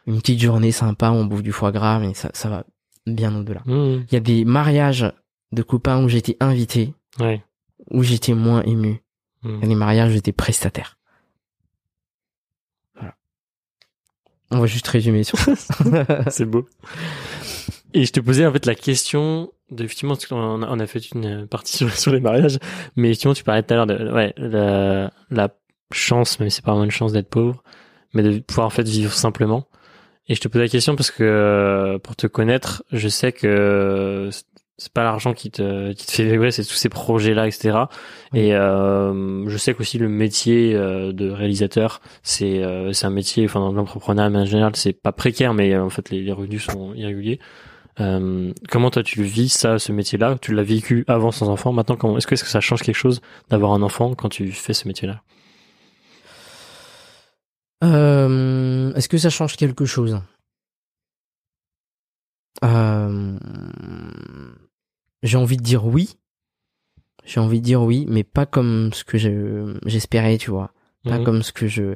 [0.07, 2.65] une petite journée sympa, on bouffe du foie gras, mais ça, ça va
[3.07, 3.63] bien au-delà.
[3.67, 4.05] Mmh.
[4.11, 5.11] Il y a des mariages
[5.53, 7.43] de copains où j'étais invité, Ouais.
[7.91, 9.03] où j'étais moins ému.
[9.43, 9.49] Mmh.
[9.57, 10.99] Il y a des mariages où j'étais prestataire.
[12.97, 13.15] Voilà.
[14.51, 15.55] On va juste résumer sur ça.
[16.31, 16.69] C'est beau.
[17.97, 20.87] Et je te posais en fait la question de effectivement parce qu'on a, on a
[20.87, 22.59] fait une partie sur, sur les mariages,
[22.95, 25.49] mais effectivement tu parlais tout à l'heure de ouais la, la
[25.93, 27.65] chance, même si c'est pas vraiment une chance d'être pauvre,
[28.13, 29.67] mais de pouvoir en fait vivre simplement.
[30.29, 34.29] Et je te pose la question parce que euh, pour te connaître, je sais que
[34.77, 37.79] c'est pas l'argent qui te qui te fait vibrer, c'est tous ces projets là, etc.
[38.35, 43.47] Et euh, je sais qu'aussi le métier euh, de réalisateur, c'est euh, c'est un métier,
[43.47, 46.63] enfin dans l'entrepreneuriat en général, c'est pas précaire, mais euh, en fait les, les revenus
[46.63, 47.41] sont irréguliers.
[48.01, 50.37] Euh, comment toi tu vis ça, ce métier-là?
[50.41, 52.95] Tu l'as vécu avant sans enfant, maintenant comment Est-ce que est-ce que ça change quelque
[52.97, 55.23] chose d'avoir un enfant quand tu fais ce métier-là?
[57.85, 60.21] Euh, Est-ce que ça change quelque chose?
[62.65, 63.39] Euh,
[65.23, 66.17] J'ai envie de dire oui.
[67.25, 70.71] J'ai envie de dire oui, mais pas comme ce que je- j'espérais, tu vois.
[71.07, 71.25] Pas Mhm.
[71.25, 71.95] comme ce que je...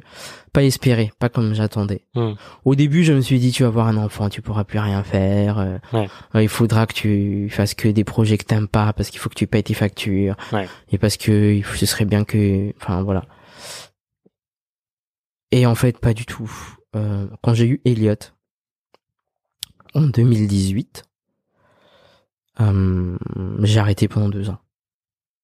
[0.53, 2.05] Pas espéré, pas comme j'attendais.
[2.15, 2.35] Mhm.
[2.65, 5.03] Au début, je me suis dit, tu vas avoir un enfant, tu pourras plus rien
[5.03, 5.59] faire.
[5.59, 6.09] euh, Ouais.
[6.35, 9.29] euh, il faudra que tu fasses que des projets que t'aimes pas, parce qu'il faut
[9.29, 10.35] que tu payes tes factures.
[10.53, 10.67] Ouais.
[10.91, 12.73] Et parce que il faut- ce serait bien que...
[12.77, 13.25] Enfin, voilà.
[15.51, 16.49] Et en fait, pas du tout.
[16.95, 18.15] Euh, quand j'ai eu Elliot,
[19.93, 21.03] en 2018,
[22.61, 23.17] euh,
[23.63, 24.59] j'ai arrêté pendant deux ans.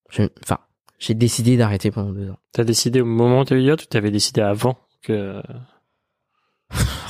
[0.09, 0.59] Je- Enfin,
[0.99, 2.39] j'ai décidé d'arrêter pendant deux ans.
[2.53, 5.41] T'as décidé au moment où t'as eu Elliot ou t'avais décidé avant que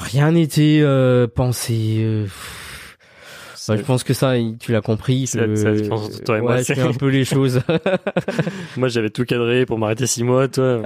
[0.01, 1.97] Rien n'était euh, pensé.
[2.01, 2.27] euh,
[3.67, 5.23] Bah, je pense que ça, tu l'as compris.
[5.89, 7.61] Entre toi et moi, ouais, c'est- un peu les choses.
[8.77, 10.83] moi j'avais tout cadré pour m'arrêter six mois, toi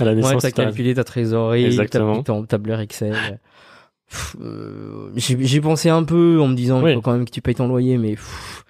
[0.00, 0.42] à la ouais, naissance.
[0.42, 2.22] t'as t'as- calculé ta trésorerie, t'as Exactement.
[2.22, 3.40] ton tableur Excel.
[4.40, 6.92] Euh, J'ai j'ai pensé un peu en me disant Oui.
[6.92, 8.64] il faut quand même que tu payes ton loyer, mais pff,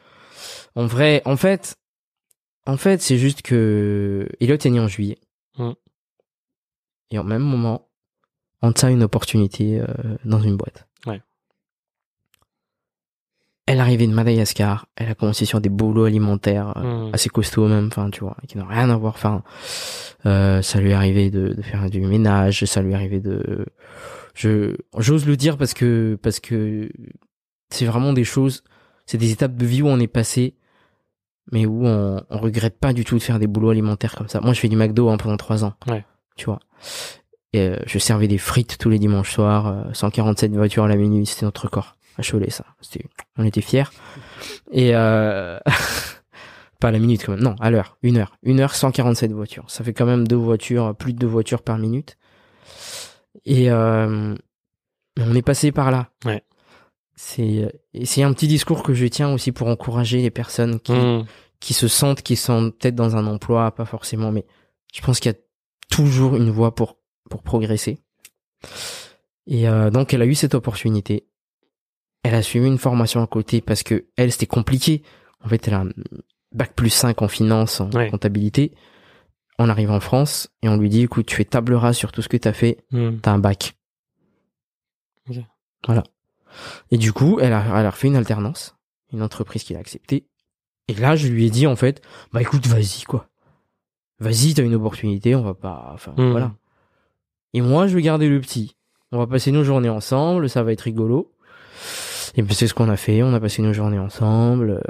[0.74, 1.76] en vrai, en fait,
[2.68, 5.18] en fait, c'est juste que Elliot est né en juillet.
[5.56, 5.70] Mm.
[7.10, 7.88] Et en même moment,
[8.60, 9.86] on t'a une opportunité euh,
[10.26, 10.86] dans une boîte.
[11.06, 11.22] Ouais.
[13.66, 17.14] Elle arrivait de Madagascar, elle a commencé sur des boulots alimentaires euh, Hmm.
[17.14, 19.14] assez costauds même, enfin tu vois, qui n'ont rien à voir.
[19.14, 19.42] Enfin,
[20.26, 23.66] euh, ça lui est arrivé de, de faire du ménage, ça lui est arrivé de,
[24.34, 26.90] je, j'ose le dire parce que parce que
[27.70, 28.62] c'est vraiment des choses,
[29.06, 30.54] c'est des étapes de vie où on est passé,
[31.52, 34.40] mais où on, on regrette pas du tout de faire des boulots alimentaires comme ça.
[34.40, 36.04] Moi, je fais du McDo hein, pendant trois ans, Ouais.
[36.36, 36.60] tu vois.
[37.52, 40.96] Et euh, je servais des frites tous les dimanches soirs, euh, 147 voitures à la
[40.96, 41.96] minute, c'était notre record.
[42.18, 42.64] À Cholet, ça.
[42.80, 43.06] C'était,
[43.36, 43.84] on était fiers.
[44.72, 45.58] Et euh,
[46.80, 47.42] pas à la minute quand même.
[47.42, 47.96] Non, à l'heure.
[48.02, 48.36] Une heure.
[48.42, 49.64] Une heure, 147 voitures.
[49.68, 52.16] Ça fait quand même deux voitures, plus de deux voitures par minute.
[53.46, 54.34] Et euh,
[55.20, 56.08] on est passé par là.
[56.24, 56.42] Ouais.
[57.20, 57.72] C'est,
[58.04, 61.24] c'est un petit discours que je tiens aussi pour encourager les personnes qui, Hmm.
[61.58, 64.46] qui se sentent, qui sont peut-être dans un emploi, pas forcément, mais
[64.94, 65.38] je pense qu'il y a
[65.90, 66.96] toujours une voie pour,
[67.28, 67.98] pour progresser.
[69.48, 71.26] Et euh, donc, elle a eu cette opportunité.
[72.22, 75.02] Elle a suivi une formation à côté parce que elle, c'était compliqué.
[75.44, 75.88] En fait, elle a un
[76.52, 78.10] bac plus 5 en finance, en Ouais.
[78.10, 78.74] comptabilité.
[79.58, 82.22] On arrive en France et on lui dit, écoute, tu fais table rase sur tout
[82.22, 83.16] ce que tu as fait, Hmm.
[83.20, 83.74] t'as un bac.
[85.86, 86.04] Voilà.
[86.90, 88.76] Et du coup, elle a, elle a refait une alternance,
[89.12, 90.26] une entreprise qu'il a acceptée.
[90.88, 92.00] Et là, je lui ai dit, en fait,
[92.32, 93.28] bah écoute, vas-y, quoi.
[94.20, 96.30] Vas-y, t'as une opportunité, on va pas, enfin, Hmm.
[96.30, 96.52] voilà.
[97.54, 98.74] Et moi, je vais garder le petit.
[99.12, 101.32] On va passer nos journées ensemble, ça va être rigolo.
[102.36, 104.82] Et puis c'est ce qu'on a fait, on a passé nos journées ensemble.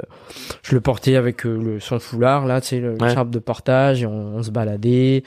[0.61, 3.13] Je le portais avec euh, le, son foulard, là, tu sais, le Ouais.
[3.13, 5.23] charpe de portage, et on, on se baladait.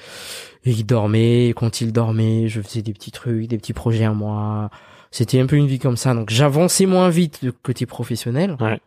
[0.65, 4.05] Et il dormait, et quand il dormait, je faisais des petits trucs, des petits projets
[4.05, 4.71] à moi.
[5.13, 6.15] C'était un peu une vie comme ça.
[6.15, 8.57] Donc j'avançais moins vite de côté professionnel.
[8.61, 8.81] Ouais.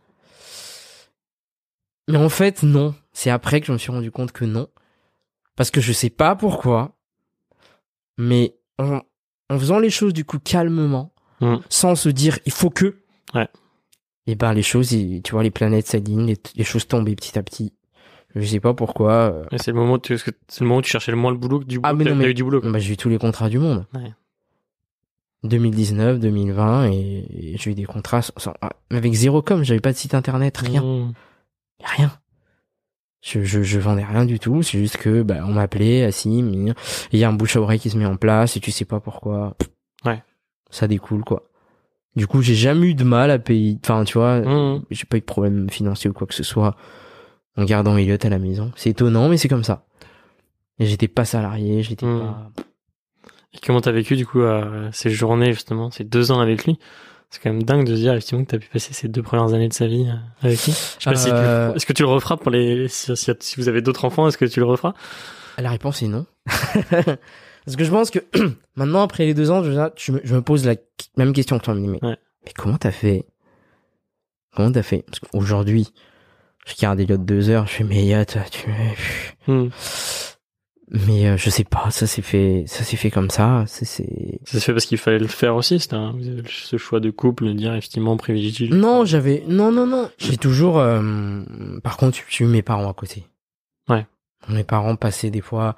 [2.10, 2.94] Mais en fait, non.
[3.14, 4.68] C'est après que je me suis rendu compte que non.
[5.56, 6.96] Parce que je sais pas pourquoi.
[8.18, 9.02] Mais en,
[9.50, 11.12] en faisant les choses du coup calmement,
[11.42, 11.58] Mm.
[11.70, 12.96] sans se dire il faut que.
[13.34, 13.50] Ouais.
[14.26, 17.44] Et ben les choses, tu vois, les planètes s'alignent, les, les choses tombaient petit à
[17.44, 17.74] petit.
[18.36, 19.12] Je sais pas pourquoi.
[19.12, 21.18] euh, c'est le moment où tu, est-ce que c'est le moment où tu cherchais le
[21.18, 21.90] moins le boulot que du boulot.
[21.90, 22.62] Ah, mais non, mais- eu du boulot.
[22.62, 23.86] bah, j'ai eu tous les contrats du monde.
[23.94, 24.14] Ouais.
[25.46, 26.94] 2019, 2020, et,
[27.54, 28.54] et j'ai eu des contrats sans- sans-
[28.90, 30.82] avec zéro com, j'avais pas de site internet, rien.
[30.84, 31.14] Hmm.
[31.84, 32.12] rien.
[33.22, 36.74] Je, je, je vendais rien du tout, c'est juste que bah, on m'appelait, assis, mais
[37.12, 38.86] il y a un bouche à oreille qui se met en place et tu sais
[38.86, 39.56] pas pourquoi.
[40.06, 40.22] Ouais.
[40.70, 41.50] Ça découle quoi.
[42.16, 43.78] Du coup, j'ai jamais eu de mal à payer.
[43.84, 44.84] Enfin, tu vois, Mmh.
[44.92, 46.76] j'ai pas eu de problème financier ou quoi que ce soit
[47.58, 48.72] en gardant Elliot à la maison.
[48.76, 49.86] C'est étonnant, mais c'est comme ça.
[50.80, 52.20] Et j'étais pas salarié, j'étais Mm.
[52.20, 52.52] pas.
[53.56, 56.78] Et comment t'as vécu du coup euh, ces journées justement, ces deux ans avec lui?
[57.32, 59.54] C'est quand même dingue de se dire effectivement que t'as pu passer ces deux premières
[59.54, 60.14] années de sa vie euh,
[60.46, 60.72] avec lui.
[60.74, 63.32] Je sais pas si tu- Euh, est-ce que tu le referas pour les si, si-
[63.40, 64.94] si vous avez d'autres enfants, est-ce que tu le referas?
[65.58, 66.26] La réponse est non.
[67.66, 68.20] Parce que je pense que
[68.76, 70.76] maintenant, après les deux ans, je, je me, je me pose la
[71.18, 71.74] même question que toi.
[71.76, 72.18] Mais, Ouais.
[72.46, 73.26] mais comment t'as fait?
[74.56, 75.04] Comment t'as fait?
[75.08, 75.92] Parce qu'aujourd'hui,
[76.68, 78.70] je regarde Elliot deux heures, je fais, mais Elliot, tu...
[79.52, 79.70] Hmm.
[80.92, 83.64] Mais euh, je sais pas, ça s'est fait, ça s'est fait comme ça.
[83.68, 84.40] C'est, c'est...
[84.44, 85.80] Ça se fait parce qu'il fallait le faire aussi.
[85.80, 85.98] C'était
[86.48, 88.70] ce choix de couple, de dire effectivement on privilégie.
[88.70, 90.10] Non, j'avais, non, non, non.
[90.20, 91.42] J'ai toujours, euh,
[91.84, 93.26] par contre, j'ai eu mes parents à côté.
[93.90, 94.06] Ouais.
[94.48, 95.76] Mes parents passaient des fois,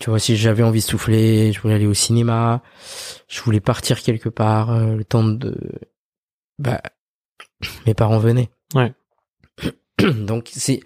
[0.00, 2.62] tu vois, si j'avais envie de souffler, je voulais aller au cinéma,
[3.28, 5.54] je voulais partir quelque part, euh, le temps de,
[6.58, 6.80] bah,
[7.86, 8.48] mes parents venaient.
[8.74, 8.92] Ouais.
[9.98, 10.80] Donc c'est,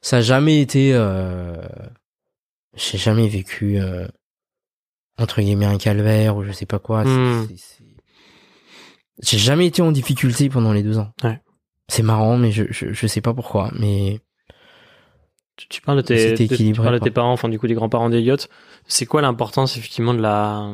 [0.00, 1.56] ça a jamais été, euh,
[2.74, 4.06] j'ai jamais vécu, euh,
[5.18, 7.04] entre guillemets un calvaire ou je sais pas quoi.
[7.04, 7.46] Hmm.
[9.22, 11.12] J'ai jamais été en difficulté pendant les deux ans.
[11.22, 11.40] Ouais.
[11.88, 13.70] C'est marrant, mais je, je, je sais pas pourquoi.
[13.78, 14.20] Mais
[15.56, 17.66] Tu, tu parles de tes, de- tu équilibré, parles de tes parents, enfin du coup
[17.66, 18.48] des grands-parents d'Eliott.
[18.86, 20.72] C'est quoi l'importance effectivement de la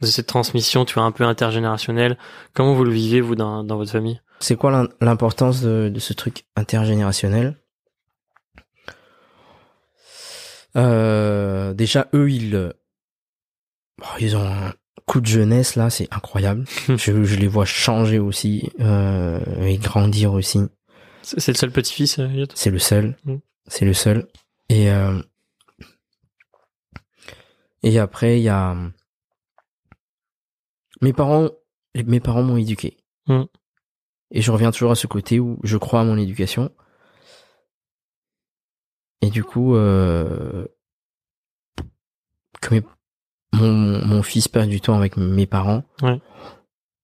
[0.00, 2.18] de cette transmission, tu vois, un peu intergénérationnelle?
[2.54, 4.20] Comment vous le vivez vous dans, dans votre famille?
[4.40, 7.56] C'est quoi l'im- l'importance de, de ce truc intergénérationnel?
[10.76, 12.72] Euh, Déjà, eux, ils, euh,
[13.98, 14.72] bon, ils ont un
[15.06, 16.64] coup de jeunesse là, c'est incroyable.
[16.88, 20.60] je, je les vois changer aussi euh, et grandir aussi.
[21.22, 23.16] C'est le seul petit-fils, euh, C'est le seul.
[23.24, 23.36] Mm.
[23.66, 24.26] C'est le seul.
[24.68, 25.20] Et euh,
[27.82, 28.76] et après il y a
[31.00, 31.50] mes parents.
[31.94, 32.96] Mes parents m'ont éduqué.
[33.26, 33.42] Mm.
[34.30, 36.70] Et je reviens toujours à ce côté où je crois à mon éducation.
[39.22, 40.66] Et du coup, euh,
[42.60, 42.82] que mes-
[43.54, 46.20] mon, mon fils perd du temps avec mes parents, Ouais.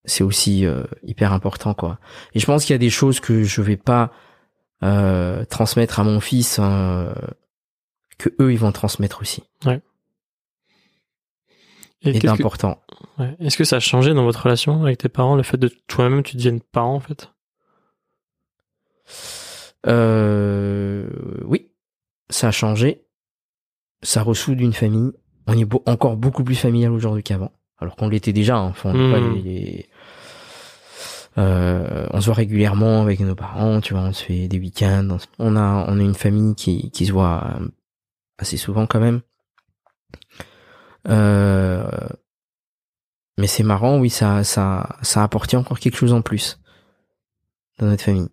[0.04, 1.98] c'est aussi euh, hyper important, quoi.
[2.34, 4.12] Et je pense qu'il y a des choses que je vais pas
[4.82, 7.12] euh, transmettre à mon fils, hein,
[8.18, 9.42] que eux ils vont transmettre aussi.
[9.66, 9.70] Et
[12.10, 12.80] Et qu'est-ce que- d'important.
[13.18, 13.34] ouais.
[13.40, 16.22] Est-ce que ça a changé dans votre relation avec tes parents, le fait de toi-même
[16.22, 17.32] tu deviennes parent en fait?
[19.86, 21.08] Euh,
[21.44, 21.67] oui,
[22.30, 23.04] ça a changé.
[24.02, 25.12] Ça ressoude une famille.
[25.46, 27.52] On est beau- encore beaucoup plus familial aujourd'hui qu'avant.
[27.78, 28.56] Alors qu'on l'était déjà.
[28.56, 28.68] hein.
[28.68, 29.88] Enfin, on, n'est pas les- les-
[31.38, 33.80] Euh, on se voit régulièrement avec nos parents.
[33.80, 35.18] Tu vois, on se fait des week-ends.
[35.38, 37.68] On a, on a une famille qui, qui se voit euh,
[38.38, 39.20] assez souvent quand même.
[41.08, 41.88] Euh,
[43.38, 46.60] mais c'est marrant, oui, ça, ça, ça a apporté encore quelque chose en plus
[47.78, 48.28] dans notre famille.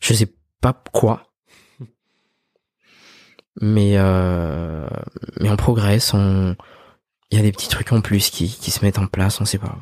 [0.00, 0.28] Je sais
[0.60, 1.31] pas quoi,
[3.62, 4.86] mais euh,
[5.40, 6.56] mais on progresse, on,
[7.30, 9.44] il y a des petits trucs en plus qui, qui se mettent en place, on
[9.44, 9.78] sait pas.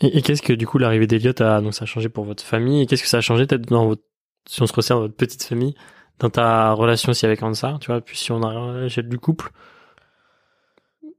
[0.00, 2.42] Et, et qu'est-ce que du coup l'arrivée d'Eliott a donc ça a changé pour votre
[2.42, 2.80] famille?
[2.82, 4.02] Et qu'est-ce que ça a changé peut-être dans votre
[4.48, 5.74] si on se resserre dans votre petite famille
[6.18, 9.18] dans ta relation aussi avec Ansa, tu vois, puis si on a à l'échelle du
[9.18, 9.50] couple?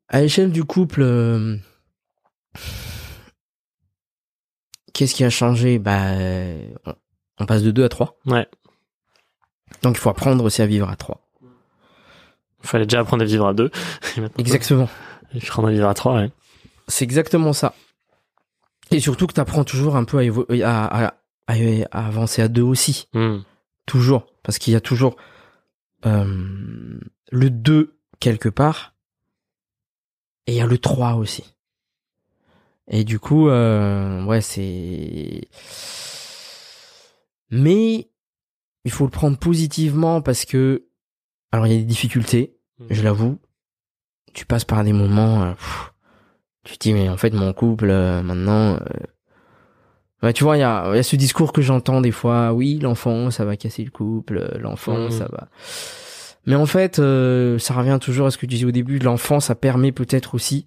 [0.08, 1.58] À l'échelle du couple, euh,
[4.94, 5.80] qu'est-ce qui a changé?
[5.80, 6.14] Bah,
[6.86, 6.96] on,
[7.40, 8.18] on passe de 2 à 3.
[8.26, 8.48] Ouais,
[9.82, 11.22] Donc il faut apprendre aussi à vivre à 3.
[12.62, 13.70] fallait déjà apprendre à vivre à deux.
[14.38, 14.90] Exactement.
[15.34, 16.32] il faut apprendre à vivre à trois, ouais.
[16.88, 17.74] C'est exactement ça.
[18.92, 21.08] Et surtout que tu apprends toujours un peu à, évo- à, à,
[21.48, 21.54] à-
[21.92, 23.08] à avancer à deux aussi.
[23.14, 23.40] Hmm.
[23.86, 24.28] Toujours.
[24.44, 25.16] Parce qu'il y a toujours
[26.06, 27.00] euh,
[27.32, 28.94] le 2 quelque part.
[30.48, 31.44] Et il y a le 3 aussi.
[32.88, 35.48] Et du coup, euh, ouais, c'est...
[37.50, 38.10] Mais
[38.86, 40.86] il faut le prendre positivement parce que...
[41.52, 42.56] Alors, il y a des difficultés,
[42.90, 43.38] je l'avoue.
[44.34, 45.44] Tu passes par des moments...
[45.44, 45.92] euh, pff,
[46.64, 48.80] tu te dis, mais en fait, mon couple, euh, maintenant...
[50.24, 52.54] Ouais, tu vois, il y a, il y a ce discours que j'entends des fois.
[52.54, 54.58] Oui, l'enfant, ça va casser le couple.
[54.60, 55.12] L'enfant, Mhm.
[55.12, 55.50] ça va.
[56.48, 58.98] Mais en fait, euh, ça revient toujours à ce que tu disais au début.
[59.00, 60.66] L'enfant, ça permet peut-être aussi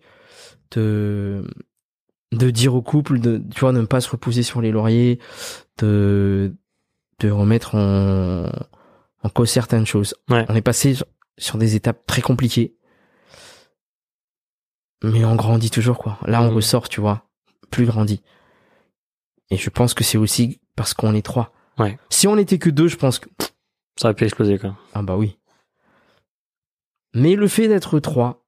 [0.73, 1.45] de
[2.33, 5.19] de dire au couple, de tu vois, de ne pas se reposer sur les lauriers,
[5.79, 6.55] de
[7.21, 8.51] de remettre en
[9.25, 10.15] en cause certaines choses.
[10.31, 10.45] Ouais.
[10.49, 10.97] On est passé
[11.39, 12.77] sur, des étapes très compliquées,
[15.03, 16.19] mais on grandit toujours quoi.
[16.27, 16.55] Là, on Mhm.
[16.57, 17.25] ressort, tu vois,
[17.71, 18.23] plus grandi.
[19.51, 21.53] Et je pense que c'est aussi parce qu'on est trois.
[21.79, 21.99] Ouais.
[22.11, 23.29] Si on n'était que deux, je pense que
[23.97, 24.77] Ça aurait pu exploser, quoi.
[24.95, 25.37] ah bah oui.
[27.15, 28.47] Mais le fait d'être trois,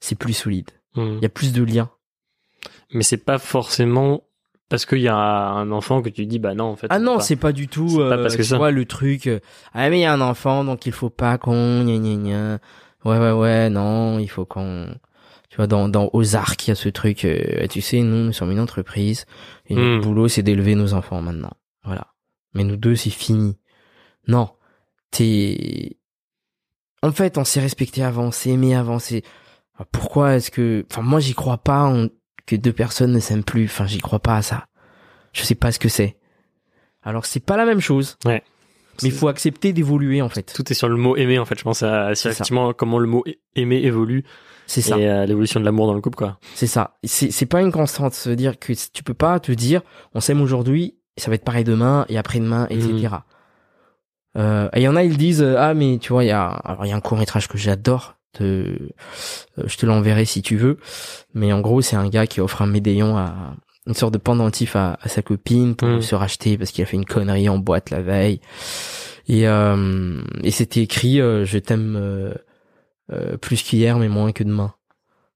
[0.00, 0.70] c'est plus solide.
[0.94, 1.16] Hmm.
[1.18, 1.90] Il y a plus de liens.
[2.92, 4.22] Mais c'est pas forcément
[4.68, 6.86] parce qu'il y a un enfant que tu dis bah non en fait.
[6.90, 7.88] Ah non, c'est pas du tout.
[7.88, 8.56] C'est pas euh, parce que tu ça.
[8.58, 9.26] vois le truc.
[9.26, 9.40] euh,
[9.74, 12.58] ah mais il y a un enfant, donc il faut pas qu'on gna gna gna.
[13.04, 14.86] Ouais ouais ouais, non, il faut qu'on.
[15.50, 17.24] Tu vois dans dans Ozark, il y a ce truc.
[17.24, 19.24] euh, tu sais, nous nous sommes une entreprise
[19.66, 20.00] et notre Hmm.
[20.02, 21.52] boulot c'est d'élever nos enfants maintenant.
[21.84, 22.08] Voilà.
[22.54, 23.56] Mais nous deux c'est fini.
[24.26, 24.50] Non,
[25.10, 25.96] t'es.
[27.02, 28.98] En fait, on s'est respecté avant, on s'est aimé avant.
[28.98, 29.22] c'est-
[29.92, 32.10] Pourquoi est-ce que, enfin moi j'y crois pas on-
[32.48, 33.66] que deux personnes ne s'aiment plus.
[33.66, 34.66] Enfin j'y crois pas à ça.
[35.32, 36.16] Je sais pas ce que c'est.
[37.02, 38.16] Alors c'est pas la même chose.
[38.24, 38.42] Ouais.
[39.02, 40.52] Mais il faut accepter d'évoluer en fait.
[40.52, 41.58] Tout est sur le mot aimer en fait.
[41.58, 42.30] Je pense à, ça.
[42.30, 43.22] effectivement comment le mot
[43.54, 44.24] aimer évolue
[44.66, 44.98] C'est ça.
[44.98, 46.38] et euh, l'évolution de l'amour dans le couple quoi.
[46.54, 46.96] C'est ça.
[47.04, 48.14] C'est c'est pas une constante.
[48.14, 49.82] Se dire que tu peux pas te dire
[50.14, 52.88] on s'aime aujourd'hui, ça va être pareil demain et après-demain, etc.
[52.90, 53.20] Mhm.
[54.36, 56.32] Euh, et il y en a ils disent euh, ah mais tu vois il y
[56.32, 58.17] a alors il y a un court métrage que j'adore.
[58.40, 58.76] Euh,
[59.64, 60.78] je te l'enverrai si tu veux.
[61.34, 63.56] Mais en gros c'est un gars qui offre un médaillon à
[63.86, 66.02] une sorte de pendentif à, à sa copine pour Mhm.
[66.02, 68.40] se racheter parce qu'il a fait une connerie en boîte la veille.
[69.28, 72.34] Et, euh, et c'était écrit euh, je t'aime euh,
[73.12, 74.74] euh, plus qu'hier mais moins que demain.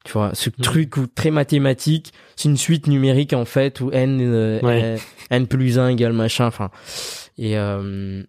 [0.05, 0.57] Tu vois, ce Mhm.
[0.65, 4.99] truc où, très mathématique, c'est une suite numérique en fait où n euh, Ouais.
[5.31, 6.47] n plus 1 égale machin.
[6.47, 6.71] Enfin,
[7.39, 8.23] et euh,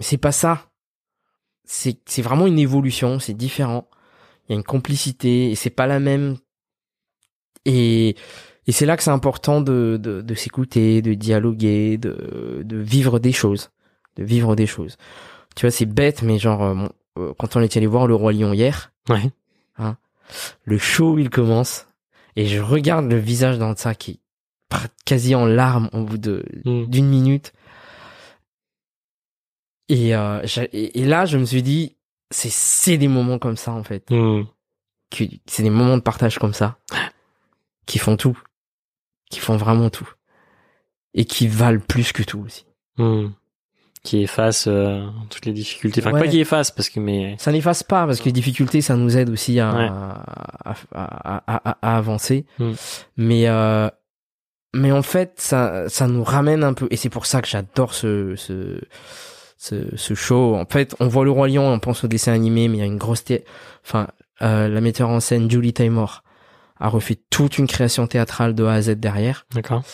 [0.00, 0.66] c'est pas ça.
[1.64, 3.88] C'est c'est vraiment une évolution, c'est différent.
[4.48, 6.36] Il y a une complicité et c'est pas la même.
[7.64, 8.16] Et
[8.66, 13.18] et c'est là que c'est important de de, de s'écouter, de dialoguer, de de vivre
[13.18, 13.70] des choses,
[14.16, 14.96] de vivre des choses.
[15.54, 16.88] Tu vois, c'est bête, mais genre euh, bon,
[17.18, 19.30] euh, quand on est allé voir le roi lion hier Ouais.
[20.64, 21.86] le show il commence
[22.36, 26.44] et je regarde le visage dans ça qui est quasi en larmes au bout de
[26.64, 26.86] Mm.
[26.86, 27.52] d'une minute
[29.94, 30.40] et, euh,
[30.72, 31.96] et là je me suis dit
[32.30, 34.44] c'est des moments comme ça en fait Mm.
[35.10, 36.78] que c'est des moments de partage comme ça
[37.86, 38.38] qui font tout
[39.30, 40.08] qui font vraiment tout
[41.14, 42.66] et qui valent plus que tout aussi
[42.98, 43.28] Mm.
[44.04, 46.00] Qui efface euh, toutes les difficultés.
[46.00, 46.20] Enfin, Ouais.
[46.22, 49.16] pas qui efface parce que mais ça n'efface pas parce que les difficultés ça nous
[49.16, 49.88] aide aussi à Ouais.
[49.88, 52.72] à, à, à- avancer Mm.
[53.16, 53.88] mais euh,
[54.74, 57.94] mais en fait ça ça nous ramène un peu et c'est pour ça que j'adore
[57.94, 58.80] ce ce
[59.62, 62.68] ce, ce show en fait on voit le roi lion on pense au dessin animé
[62.68, 63.24] mais il y a une grosse
[63.84, 64.08] enfin
[64.40, 66.24] euh, la metteur en scène Julie Taymor
[66.80, 69.84] a refait toute une création théâtrale de A à Z derrière d'accord.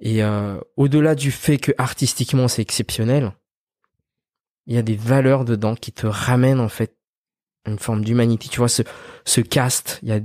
[0.00, 3.32] et euh, au-delà du fait que artistiquement c'est exceptionnel,
[4.66, 6.96] il y a des valeurs dedans qui te ramènent en fait
[7.66, 8.48] une forme d'humanité.
[8.48, 8.82] Tu vois, ce,
[9.24, 10.20] ce cast, il y a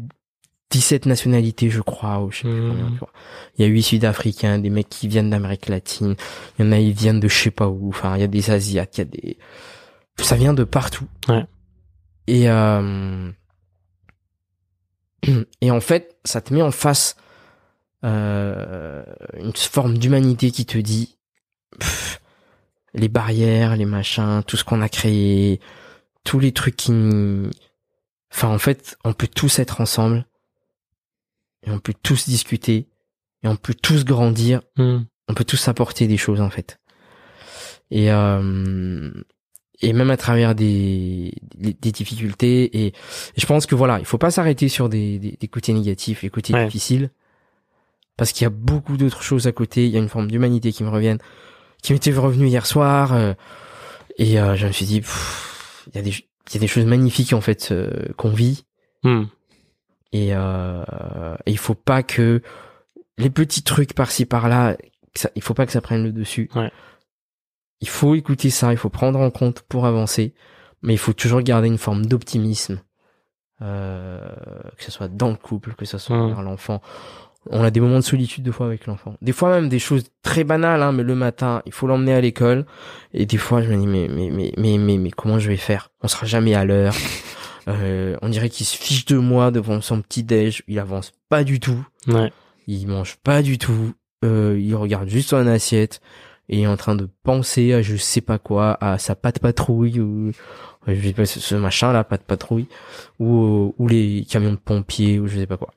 [0.70, 2.70] 17 nationalités, je crois, ou je sais plus Mhm.
[2.70, 3.11] combien, tu vois.
[3.57, 6.15] Il y a 8 Sud-Africains, des mecs qui viennent d'Amérique latine,
[6.59, 8.28] il y en a, ils viennent de je sais pas où, enfin, il y a
[8.28, 9.38] des Asiates, il y a des...
[10.20, 11.05] Ça vient de partout.
[11.30, 11.45] Ouais.
[12.28, 13.32] Et, euh...
[15.61, 17.15] et en fait, ça te met en face
[18.03, 19.03] euh,
[19.39, 21.18] une forme d'humanité qui te dit
[21.80, 22.20] pff,
[22.93, 25.59] les barrières, les machins, tout ce qu'on a créé,
[26.24, 26.91] tous les trucs qui...
[28.34, 30.26] Enfin, en fait, on peut tous être ensemble
[31.64, 32.88] et on peut tous discuter
[33.43, 34.99] et on peut tous grandir, Mm.
[35.28, 36.80] on peut tous apporter des choses en fait.
[37.91, 39.12] Et euh,
[39.82, 42.93] et même à travers des des, des difficultés et, et
[43.38, 46.30] je pense que voilà, il faut pas s'arrêter sur des, des des côtés négatifs, les
[46.30, 46.66] côtés Ouais.
[46.66, 47.12] difficiles
[48.18, 50.72] parce qu'il y a beaucoup d'autres choses à côté, il y a une forme d'humanité
[50.72, 51.20] qui me reviennent
[51.84, 53.34] qui m'était revenue hier soir euh,
[54.18, 55.01] et euh, je me suis dit
[55.88, 56.10] il y a des
[56.49, 58.64] il y a des choses magnifiques en fait euh, qu'on vit
[59.03, 59.26] Mm.
[60.12, 60.84] Et euh,
[61.45, 62.41] et il faut pas que
[63.18, 64.78] les petits trucs par-ci par-là,
[65.36, 66.49] il faut pas que ça prenne le dessus.
[66.55, 66.72] Ouais.
[67.82, 70.34] Il faut écouter ça, il faut prendre en compte pour avancer,
[70.82, 72.80] mais il faut toujours garder une forme d'optimisme,
[73.62, 74.28] euh,
[74.78, 76.82] que ce soit dans le couple, que ce soit envers l'enfant.
[77.49, 79.16] On a des moments de solitude des fois avec l'enfant.
[79.22, 82.20] Des fois même des choses très banales, hein, mais le matin, il faut l'emmener à
[82.20, 82.66] l'école.
[83.14, 85.58] Et des fois, je me dis mais mais mais mais mais, mais comment je vais
[85.58, 85.89] faire?
[86.01, 86.93] On sera jamais à l'heure.
[87.68, 90.63] Euh, on dirait qu'il se fiche de moi devant son petit déj.
[90.68, 91.86] Il avance pas du tout.
[92.07, 92.32] Ouais.
[92.68, 93.93] Il mange pas du tout.
[94.24, 96.01] Euh, il regarde juste son assiette
[96.49, 99.99] et est en train de penser à je sais pas quoi, à sa patte patrouille
[99.99, 100.32] ou
[100.88, 102.68] je sais pas ce machin là, patte patrouille
[103.20, 105.74] ou ou les camions de pompiers ou je sais pas quoi.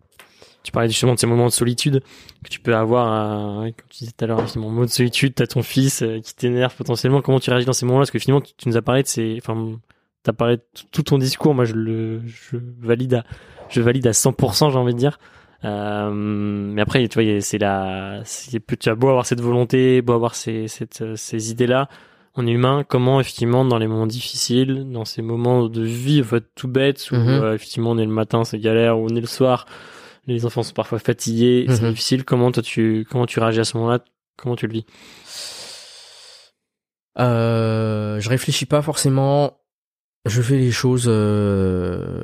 [0.63, 2.03] Tu parlais justement de ces moments de solitude
[2.45, 5.35] que tu peux avoir, euh, comme tu disais tout à l'heure, effectivement, moment de solitude,
[5.35, 7.23] t'as ton fils euh, qui t'énerve potentiellement.
[7.23, 8.03] Comment tu réagis dans ces moments-là?
[8.03, 9.79] Parce que finalement, tu, tu nous as parlé de ces, enfin,
[10.23, 10.63] t'as parlé de
[10.93, 11.55] tout- ton discours.
[11.55, 13.25] Moi, je le, je valide à,
[13.69, 15.19] je valide à 100%, j'ai envie de dire.
[15.65, 20.15] Euh, mais après, tu vois, c'est la, c'est, tu as beau avoir cette volonté, beau
[20.15, 21.89] avoir ces, cette, euh, ces idées-là.
[22.37, 22.85] On est humain.
[22.89, 27.11] Comment, effectivement, dans les moments difficiles, dans ces moments de vie, en fait, tout bête,
[27.11, 27.29] où, Mhm.
[27.29, 29.67] euh, effectivement, on est le matin, c'est galère, ou on est le soir,
[30.27, 31.91] les enfants sont parfois fatigués, c'est Mhm.
[31.91, 32.25] difficile.
[32.25, 33.99] Comment toi tu comment tu réagis à ce moment-là?
[34.37, 34.87] Comment tu le vis?
[37.19, 39.60] Euh, je réfléchis pas forcément.
[40.27, 42.23] Je fais les choses euh,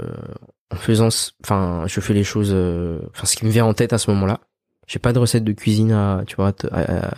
[0.70, 1.08] en faisant,
[1.42, 4.10] enfin, je fais les choses, euh, enfin, ce qui me vient en tête à ce
[4.10, 4.40] moment-là.
[4.86, 7.14] J'ai pas de recette de cuisine à, tu vois, à, à-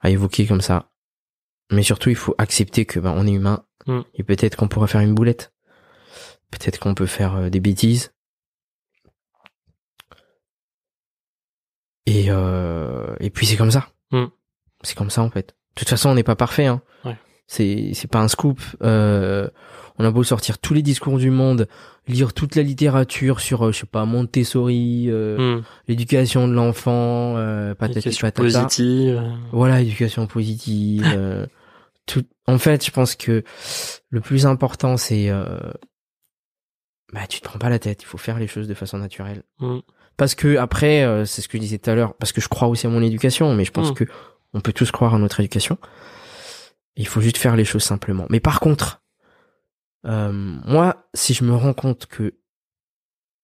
[0.00, 0.90] à évoquer comme ça.
[1.70, 4.00] Mais surtout, il faut accepter que ben, on est humain Mm.
[4.14, 5.52] et peut-être qu'on pourra faire une boulette.
[6.52, 8.12] Peut-être qu'on peut faire euh, des bêtises.
[12.06, 13.88] Et euh, et puis c'est comme ça.
[14.10, 14.26] Mm.
[14.82, 15.48] C'est comme ça en fait.
[15.48, 16.66] De toute façon, on n'est pas parfait.
[16.66, 16.82] Hein.
[17.52, 18.60] C'est c'est pas un scoop.
[18.82, 19.46] Euh,
[19.98, 21.68] on a beau sortir tous les discours du monde,
[22.08, 25.62] lire toute la littérature sur, euh, je sais pas, Montessori, euh, Hmm.
[25.86, 28.42] l'éducation de l'enfant, euh, patati Éducation patata.
[28.64, 29.22] positive.
[29.52, 31.04] Voilà, éducation positive.
[31.14, 31.46] euh,
[32.06, 32.24] tout.
[32.46, 33.44] En fait, je pense que
[34.08, 35.58] le plus important, c'est, euh,
[37.12, 38.02] bah, tu te prends pas la tête.
[38.02, 39.42] Il faut faire les choses de façon naturelle.
[39.60, 39.80] hmm.
[40.16, 42.14] Parce que après, euh, c'est ce que je disais tout à l'heure.
[42.14, 43.94] Parce que je crois aussi à mon éducation, mais je pense Mm.
[43.94, 44.04] que
[44.54, 45.78] on peut tous croire à notre éducation.
[46.96, 48.26] Il faut juste faire les choses simplement.
[48.28, 49.02] Mais par contre,
[50.04, 52.34] euh, moi, si je me rends compte que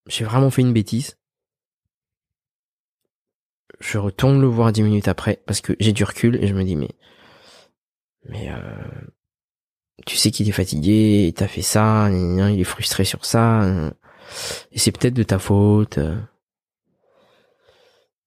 [0.07, 1.17] j'ai vraiment fait une bêtise,
[3.81, 6.65] je retourne le voir dix minutes après parce que j'ai du recul et je me
[6.65, 6.91] dis mais
[8.25, 9.07] mais euh,
[10.05, 13.91] tu sais qu'il est fatigué, t'as fait ça, il est frustré sur ça, euh,
[14.73, 15.99] et c'est peut-être de ta faute.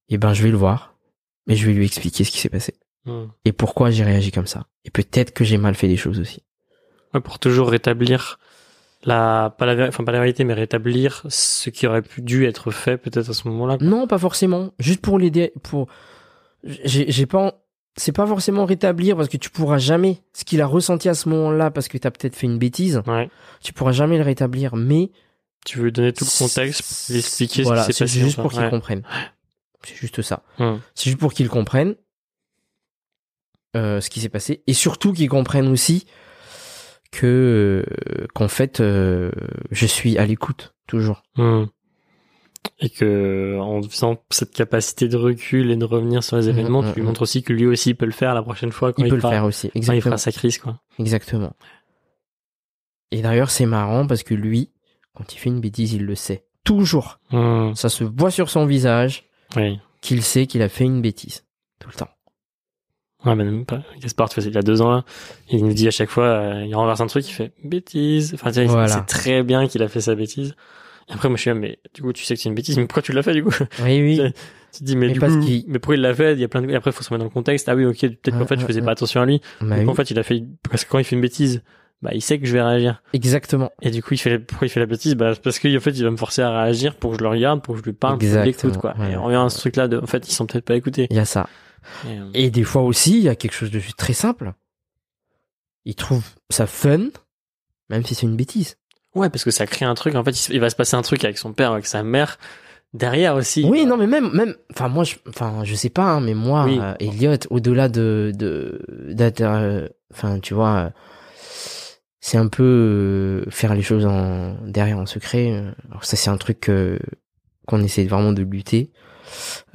[0.09, 0.97] Et ben je vais le voir,
[1.47, 3.26] et je vais lui expliquer ce qui s'est passé Hmm.
[3.45, 4.68] et pourquoi j'ai réagi comme ça?
[4.86, 6.43] Et peut-être que j'ai mal fait des choses aussi.
[7.14, 8.39] Ouais, pour toujours rétablir
[9.04, 12.70] la pas la enfin pas la vérité mais rétablir ce qui aurait pu dû être
[12.70, 13.78] fait peut-être à ce moment-là.
[13.82, 14.72] Non, pas forcément.
[14.78, 15.88] Juste pour l'aider, pour
[16.64, 17.56] j'ai pas
[17.97, 21.28] c'est pas forcément rétablir parce que tu pourras jamais ce qu'il a ressenti à ce
[21.30, 23.02] moment-là parce que t'as peut-être fait une bêtise.
[23.08, 23.30] Ouais.
[23.62, 25.12] Tu pourras jamais le rétablir, mais
[25.66, 28.20] Tu veux donner tout le contexte pour lui expliquer voilà, ce qui s'est c'est passé.
[28.20, 28.70] juste enfin, pour qu'il ouais.
[28.70, 29.04] comprenne.
[29.84, 30.43] C'est juste ça.
[30.60, 30.78] Hmm.
[30.95, 31.95] C'est juste pour qu'il comprenne
[33.76, 36.05] ce qui s'est passé et surtout qu'il comprenne aussi
[37.11, 39.32] que euh, qu'en fait euh,
[39.72, 41.24] je suis à l'écoute toujours.
[41.36, 41.65] Hmm.
[42.80, 46.82] Et que en faisant cette capacité de recul et de revenir sur les Mhm, événements,
[46.84, 49.01] mhm, tu lui montres aussi que lui aussi peut le faire la prochaine fois quand
[49.01, 49.67] Il il, peut le fera, faire aussi.
[49.69, 50.01] quand il Exactement.
[50.03, 50.80] fera sa crise quoi.
[50.99, 51.53] Exactement.
[53.11, 54.72] Et d'ailleurs, c'est marrant parce que lui,
[55.15, 56.45] quand il fait une bêtise, il le sait.
[56.63, 57.19] Toujours.
[57.32, 57.74] Hmm.
[57.76, 59.80] Ça se voit sur son visage Oui.
[60.01, 61.43] qu'il sait qu'il a fait une bêtise.
[61.80, 62.09] Tout le temps.
[63.26, 63.82] Ouais, mais même pas.
[64.01, 65.03] Gaspard, tu vois, il y a deux ans là,
[65.49, 68.32] il nous dit à chaque fois, euh, il renverse un truc, il fait bêtise.
[68.34, 68.88] Enfin, tu Voilà.
[68.88, 70.55] c'est très bien qu'il a fait sa bêtise.
[71.09, 72.78] Et après, moi, je suis là, mais du coup, tu sais que c'est une bêtise,
[72.78, 73.53] mais pourquoi tu l'as fait du coup?
[73.84, 74.22] Oui, oui.
[74.74, 76.32] Tu te dis, mais, Mais du parce coup, qu'il- mais pourquoi il l'a fait?
[76.32, 76.69] Il y a plein de.
[76.69, 77.67] Et après, il faut se remettre dans le contexte.
[77.67, 79.41] Ah oui, ok, peut-être qu'en Ouais, fait, je faisais pas attention à lui.
[79.59, 79.89] Bah Donc, oui.
[79.89, 80.41] en fait, il a fait.
[80.69, 81.61] Parce que quand il fait une bêtise,
[82.01, 83.03] bah, il sait que je vais réagir.
[83.11, 83.69] Exactement.
[83.82, 84.39] Et du coup, il fait.
[84.39, 85.15] Pourquoi il fait la bêtise?
[85.15, 87.61] Bah, parce qu'en fait, il va me forcer à réagir pour que je le regarde,
[87.61, 88.95] pour que je lui parle, pour que je l'écoute, quoi.
[88.97, 89.97] ouais, et on revient à ce truc-là de.
[89.99, 91.07] En fait, ils sont peut-être pas écoutés.
[91.09, 91.47] Il y a ça.
[92.07, 94.53] Et, euh, Et des fois aussi, il y a quelque chose de très simple.
[95.86, 97.07] Il trouve ça fun,
[97.89, 98.77] même si c'est une bêtise.
[99.15, 100.15] Ouais, parce que ça crée un truc.
[100.15, 102.38] En fait, il va se passer un truc avec son père, avec sa mère.
[102.93, 103.63] Derrière aussi.
[103.63, 106.65] Oui, non, mais même, même, enfin, moi, je, enfin, je sais pas, hein, mais moi,
[106.65, 106.77] Oui.
[106.82, 108.82] euh, Elliot, au-delà de, de,
[109.13, 110.89] d'être, euh, enfin, tu vois, euh,
[112.19, 115.63] c'est un peu faire les choses en derrière en secret.
[115.89, 116.69] Alors ça, c'est un truc
[117.65, 118.91] qu'on essaie vraiment de lutter.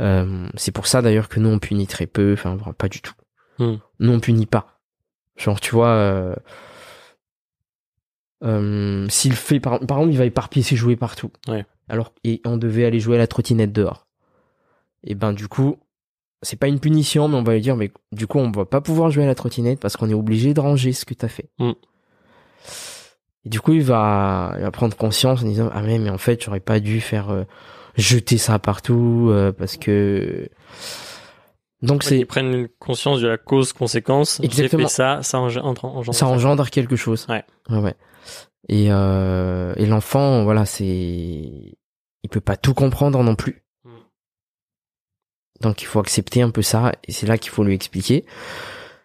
[0.01, 3.15] Euh, c'est pour ça d'ailleurs que nous on punit très peu, enfin pas du tout.
[3.59, 3.77] Hmm.
[4.01, 4.81] Nous on punit pas.
[5.37, 6.35] Genre tu vois, euh,
[8.45, 11.31] euh, s'il fait par, par exemple il va éparpiller ses jouets partout.
[11.49, 11.65] Ouais.
[11.89, 14.07] Alors et on devait aller jouer à la trottinette dehors.
[15.05, 15.77] Et ben du coup
[16.43, 18.81] c'est pas une punition mais on va lui dire mais du coup on va pas
[18.81, 21.51] pouvoir jouer à la trottinette parce qu'on est obligé de ranger ce que t'as fait.
[21.59, 21.73] Hmm.
[23.45, 26.19] Et du coup il va, il va prendre conscience en disant ah mais mais en
[26.19, 27.45] fait j'aurais pas dû faire euh,
[27.97, 30.49] jeter ça partout euh, parce que
[31.83, 34.39] donc Ouais, c'est qu'ils prennent conscience de la cause-conséquence.
[34.41, 34.89] J'ai Exactement.
[34.89, 35.85] fait ça, ça engendre.
[35.85, 37.27] engendre ça engendre quelque chose.
[37.29, 37.45] Ouais.
[37.69, 37.95] Ouais, ouais.
[38.69, 43.63] Et, euh, et l'enfant, voilà, c'est, il peut pas tout comprendre non plus.
[43.85, 43.91] Mm.
[45.61, 48.25] Donc il faut accepter un peu ça, et c'est là qu'il faut lui expliquer.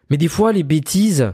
[0.09, 1.33] Mais des fois, les bêtises,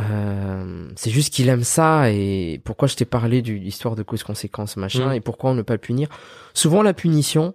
[0.00, 4.76] euh, c'est juste qu'il aime ça, et pourquoi je t'ai parlé de l'histoire de cause-conséquence,
[4.76, 5.12] machin, Mm.
[5.14, 6.08] et pourquoi ne pas punir.
[6.54, 7.54] Souvent, la punition,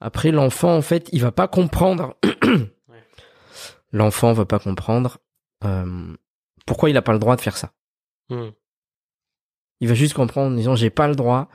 [0.00, 2.16] après, l'enfant, en fait, il va pas comprendre.
[3.92, 5.18] L'enfant va pas comprendre
[5.64, 6.14] euh,
[6.66, 7.72] pourquoi il a pas le droit de faire ça.
[8.28, 8.50] Hmm.
[9.80, 11.48] Il va juste comprendre en disant j'ai pas le droit,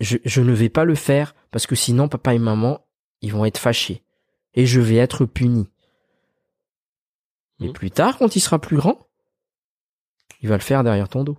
[0.00, 2.86] je, je ne vais pas le faire parce que sinon papa et maman
[3.22, 4.04] ils vont être fâchés
[4.54, 5.68] et je vais être puni.
[7.58, 7.72] Mais Mhm.
[7.72, 9.07] plus tard, quand il sera plus grand,
[10.40, 11.36] il va le faire derrière ton dos.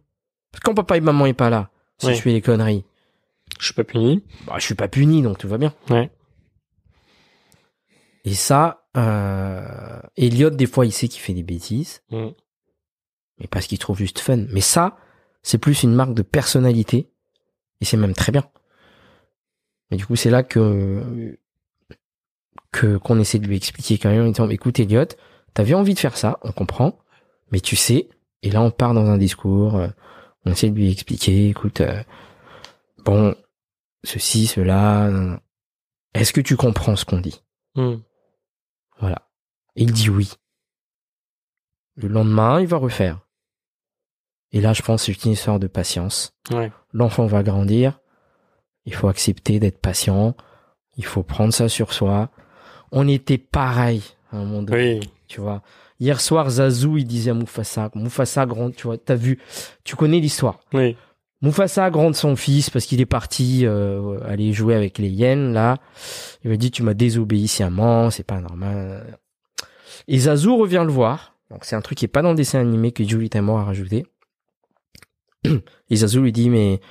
[0.51, 1.69] Parce que quand papa et maman est pas là,
[1.99, 2.15] si Oui.
[2.15, 2.85] je fais les conneries,
[3.59, 4.23] Je suis pas puni.
[4.45, 5.73] Bah, je suis pas puni, donc tout va bien.
[5.89, 6.09] Ouais.
[8.25, 12.29] Et ça, euh, Elliot, des fois, il sait qu'il fait des bêtises, Mm.
[13.39, 14.45] mais parce qu'il trouve juste fun.
[14.49, 14.97] Mais ça,
[15.41, 17.09] c'est plus une marque de personnalité,
[17.81, 18.43] et c'est même très bien.
[19.89, 21.37] Mais du coup, c'est là que
[22.71, 25.05] que qu'on essaie de lui expliquer quand même en disant, écoute, Elliot,
[25.55, 26.99] t'avais envie de faire ça, on comprend,
[27.51, 28.09] mais tu sais,
[28.41, 29.87] et là, on part dans un discours, euh,
[30.45, 32.01] on essaie de lui expliquer, écoute, euh,
[33.05, 33.35] bon,
[34.03, 35.09] ceci, cela,
[36.13, 37.41] est-ce que tu comprends ce qu'on dit
[37.75, 37.97] Mm.
[38.99, 39.29] Voilà.
[39.75, 40.33] Et il dit oui.
[41.95, 43.19] Le lendemain, il va refaire.
[44.51, 46.33] Et là, je pense que c'est une histoire de patience.
[46.51, 46.71] Ouais.
[46.91, 47.99] L'enfant va grandir.
[48.85, 50.35] Il faut accepter d'être patient.
[50.97, 52.29] Il faut prendre ça sur soi.
[52.91, 55.11] On était pareil à un moment donné, Oui.
[55.27, 55.61] tu vois.
[55.99, 59.39] Hier soir, Zazou, il disait à Mufasa, Mufasa grand, tu vois, t'as vu,
[59.83, 60.59] tu connais l'histoire.
[60.73, 60.95] Oui.
[61.41, 65.77] Mufasa grande son fils parce qu'il est parti euh, aller jouer avec les hyènes là.
[66.43, 69.19] Il m'a dit tu m'as désobéi sciemment, c'est pas normal.
[70.07, 71.35] Et Zazu revient le voir.
[71.49, 73.63] Donc c'est un truc qui est pas dans le dessin animé que Julie Taymor a
[73.63, 74.05] rajouté.
[75.89, 76.81] Et Zazu lui dit mais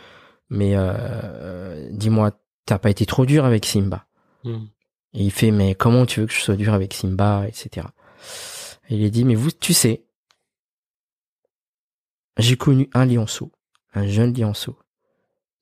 [0.49, 2.33] mais euh, dis-moi
[2.65, 4.07] t'as pas été trop dur avec Simba.
[4.45, 4.65] Mm.
[5.13, 7.87] Et il fait mais comment tu veux que je sois dur avec Simba etc.
[8.89, 10.05] Et il lui dit mais vous tu sais
[12.39, 13.53] j'ai connu un lionceau
[13.95, 14.79] un jeune lionceau,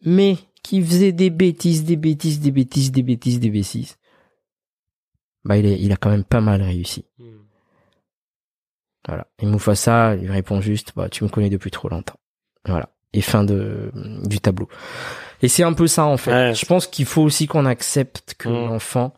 [0.04, 3.96] mais qui faisait des bêtises, des bêtises, des bêtises, des bêtises, des bêtises,
[5.44, 7.04] bah il, est, il a quand même pas mal réussi.
[9.06, 9.28] Voilà.
[9.38, 12.18] Et Mufasa il répond juste, bah tu me connais depuis trop longtemps.
[12.66, 12.90] Voilà.
[13.12, 13.92] Et fin de
[14.24, 14.68] du tableau.
[15.40, 16.32] Et c'est un peu ça en fait.
[16.32, 16.54] Ouais.
[16.54, 18.68] Je pense qu'il faut aussi qu'on accepte que Mm.
[18.68, 19.14] l'enfant,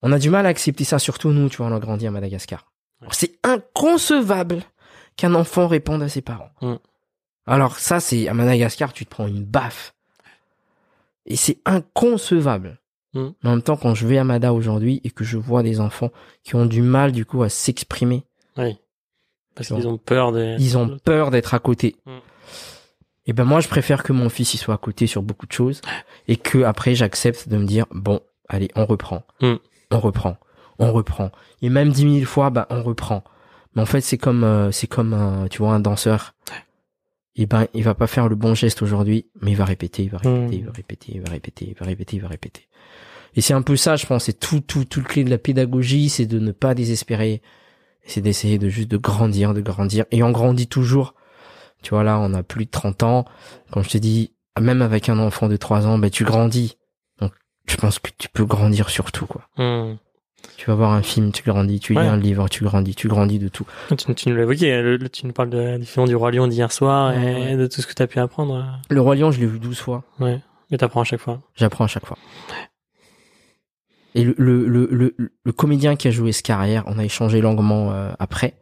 [0.00, 2.10] on a du mal à accepter ça, surtout nous, tu vois, on a grandi à
[2.10, 2.72] Madagascar.
[3.10, 4.62] C'est inconcevable
[5.16, 6.50] qu'un enfant réponde à ses parents.
[6.62, 6.74] Mm.
[7.46, 9.94] Alors ça, c'est à Madagascar, tu te prends une baffe.
[11.26, 12.78] Et c'est inconcevable.
[13.14, 13.28] Mm.
[13.42, 15.80] Mais en même temps, quand je vais à Mada aujourd'hui et que je vois des
[15.80, 16.10] enfants
[16.42, 18.24] qui ont du mal du coup à s'exprimer,
[18.56, 18.78] Oui.
[19.54, 20.56] Parce qu'ils ont peur des.
[20.58, 21.94] ils ont peur d'être à côté.
[22.06, 22.10] Mm.
[23.26, 25.52] Et ben moi, je préfère que mon fils il soit à côté sur beaucoup de
[25.52, 25.80] choses
[26.28, 29.54] et que après j'accepte de me dire bon, allez, on reprend, Mm.
[29.92, 30.36] on reprend,
[30.78, 31.30] on reprend.
[31.62, 33.24] Et même dix mille fois, bah on reprend.
[33.74, 36.34] Mais en fait, c'est comme euh, c'est comme un, tu vois un danseur.
[37.36, 40.10] Et ben il va pas faire le bon geste aujourd'hui, mais il va répéter, il
[40.10, 40.52] va répéter, Mm.
[40.52, 42.68] il va répéter, il va répéter, il va répéter, il va répéter.
[43.36, 44.24] Et c'est un peu ça, je pense.
[44.24, 47.42] C'est tout tout tout le clé de la pédagogie, c'est de ne pas désespérer
[48.06, 50.04] c'est d'essayer de juste de grandir, de grandir.
[50.10, 51.14] Et on grandit toujours.
[51.82, 53.24] Tu vois, là, on a plus de 30 ans.
[53.70, 56.76] Comme je te dis, même avec un enfant de 3 ans, ben, tu grandis.
[57.20, 57.32] Donc,
[57.66, 59.48] je pense que tu peux grandir sur tout, quoi.
[59.56, 59.96] Mm.
[60.56, 61.80] Tu vas voir un film, tu grandis.
[61.80, 62.06] Tu lis Ouais.
[62.06, 62.94] un livre, tu grandis.
[62.94, 63.66] Tu grandis de tout.
[63.96, 66.46] Tu, tu nous l'as évoqué, le- le- tu nous parles de diffusion du Roi Lion
[66.46, 68.80] d'hier soir Ouais, et de tout ce que tu as pu apprendre.
[68.90, 70.04] Le Roi Lion, je l'ai vu 12 fois.
[70.20, 70.40] Ouais.
[70.70, 71.40] Mais t'apprends à chaque fois.
[71.54, 72.16] J'apprends à chaque fois.
[74.14, 75.14] Et le, le, le, le,
[75.44, 78.54] le comédien qui a joué Scarrière, on a échangé longuement euh, après.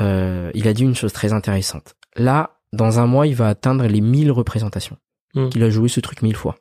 [0.00, 1.94] Euh, il a dit une chose très intéressante.
[2.16, 4.96] Là, dans un mois, il va atteindre les 1000 représentations.
[5.34, 5.48] Mm.
[5.54, 6.56] Il a joué ce truc mille fois.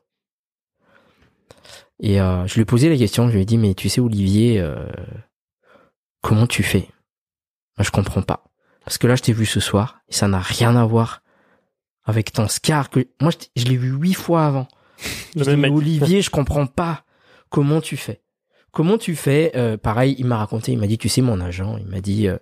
[2.03, 4.01] Et euh, je lui ai posé la question, je lui ai dit, mais tu sais,
[4.01, 4.85] Olivier, euh,
[6.21, 6.89] comment tu fais?
[7.77, 8.43] Moi, Je comprends pas.
[8.83, 11.21] Parce que là, je t'ai vu ce soir, et ça n'a rien à voir
[12.03, 12.89] avec ton Scar.
[12.89, 13.07] Que...
[13.21, 14.67] Moi, je, l'ai vu huit fois avant.
[15.33, 15.69] Je mais.
[15.69, 17.05] Olivier, je comprends pas.
[17.49, 18.21] Comment tu fais
[18.73, 21.77] Comment tu fais Euh, Pareil, il m'a raconté, il m'a dit, tu sais, mon agent,
[21.77, 22.37] il m'a dit, euh,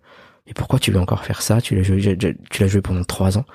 [0.47, 1.61] mais pourquoi tu veux encore faire ça?
[1.61, 3.45] Tu l'as joué, tu l'as joué pendant trois ans.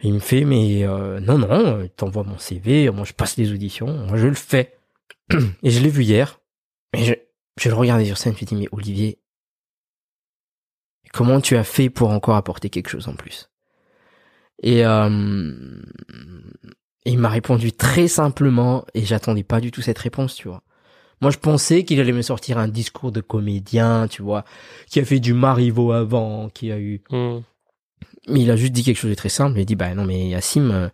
[0.00, 3.52] Et il me fait, mais euh, non, non, t'envoies mon CV, moi je passe les
[3.52, 4.79] auditions, moi je le fais.
[5.62, 6.40] Et je l'ai vu hier.
[6.92, 7.14] Et je,
[7.58, 9.18] je le regardais sur scène, je me dis, mais Olivier,
[11.12, 13.50] comment tu as fait pour encore apporter quelque chose en plus?
[14.62, 15.80] Et euh,
[17.04, 20.62] et il m'a répondu très simplement, et j'attendais pas du tout cette réponse, tu vois.
[21.22, 24.44] Moi, je pensais qu'il allait me sortir un discours de comédien, tu vois,
[24.86, 27.02] qui a fait du Marivaux avant, qui a eu...
[27.10, 27.38] Mm.
[28.28, 30.04] Mais il a juste dit quelque chose de très simple, il a dit, bah non,
[30.04, 30.88] mais Yassim, euh,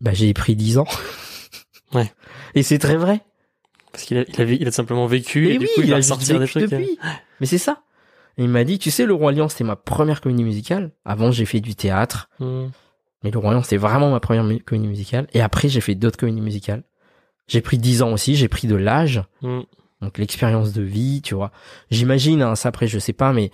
[0.00, 0.86] bah j'ai pris 10 ans.
[1.96, 2.12] Ouais.
[2.54, 3.20] Et c'est très vrai.
[3.92, 5.94] Parce qu'il a, il il a simplement vécu et, Et du oui, coup il, il
[5.94, 6.64] a sortir des trucs.
[6.64, 6.98] euh, depuis.
[7.40, 7.82] Mais c'est ça.
[8.38, 10.92] Et il m'a dit, tu sais, Le Roi Lion, c'était ma première comédie musicale.
[11.06, 12.28] Avant, j'ai fait du théâtre.
[12.38, 12.66] Mm.
[13.24, 15.26] Mais Le Roi Lion, c'était vraiment ma première comédie musicale.
[15.32, 16.82] Et après, j'ai fait d'autres comédies musicales.
[17.48, 19.22] J'ai pris 10 ans aussi, j'ai pris de l'âge.
[19.40, 19.60] Mm.
[20.02, 21.50] Donc l'expérience de vie, tu vois.
[21.90, 23.50] J'imagine, hein, ça après, je sais pas, mais,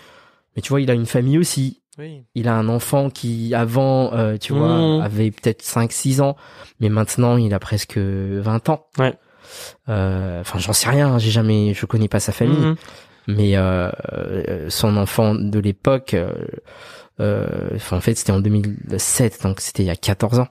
[0.57, 1.82] mais tu vois, il a une famille aussi.
[1.99, 2.25] Oui.
[2.35, 5.01] Il a un enfant qui, avant, euh, tu vois, Mhm.
[5.03, 6.37] avait peut-être 5-6 ans.
[6.81, 8.87] Mais maintenant, il a presque 20 ans.
[8.99, 9.15] Ouais.
[9.89, 12.77] Euh, Enfin, j'en sais rien, hein, j'ai jamais, je connais pas sa famille Mhm.
[13.29, 16.17] mais euh, euh, son enfant de l'époque,
[17.21, 20.49] en fait, c'était en 2007, donc c'était il y a 14 ans.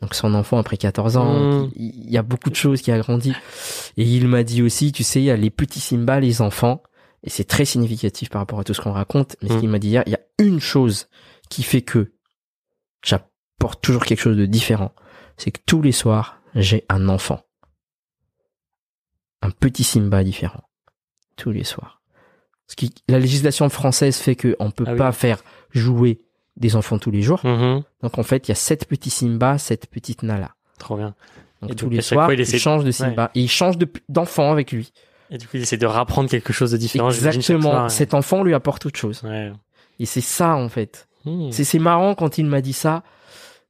[0.00, 1.70] Donc son enfant après 14 ans, Mmh.
[1.74, 3.32] il y a beaucoup de choses qui a grandi.
[3.96, 6.82] Et il m'a dit aussi, tu sais, il y a les petits Simba, les enfants,
[7.22, 9.36] et c'est très significatif par rapport à tout ce qu'on raconte.
[9.42, 9.60] Mais ce Mmh.
[9.60, 11.08] qu'il m'a dit hier, il y a une chose
[11.48, 12.12] qui fait que
[13.02, 14.92] j'apporte toujours quelque chose de différent.
[15.36, 17.42] C'est que tous les soirs, j'ai un enfant.
[19.42, 20.62] Un petit Simba différent.
[21.36, 22.02] Tous les soirs.
[22.66, 24.98] Ce qui, la législation française fait que on peut Ah oui.
[24.98, 26.20] pas faire jouer
[26.56, 27.40] des enfants tous les jours.
[27.46, 27.82] Mhm.
[28.02, 30.54] Donc en fait, il y a sept petits Simba, sept petites Nala.
[30.78, 31.14] Trop bien.
[31.62, 33.30] Donc Et tous donc, les soirs, fois, il change de Simba.
[33.34, 34.92] Et il change de- d'enfant avec lui.
[35.30, 37.10] Et du coup, il essaie de rapprendre quelque chose de différent.
[37.10, 37.88] Exactement.
[37.88, 39.22] Cet enfant lui apporte autre chose.
[39.24, 39.52] Ouais.
[39.98, 41.08] Et c'est ça en fait.
[41.24, 41.50] Hmm.
[41.50, 43.02] C'est marrant quand il m'a dit ça,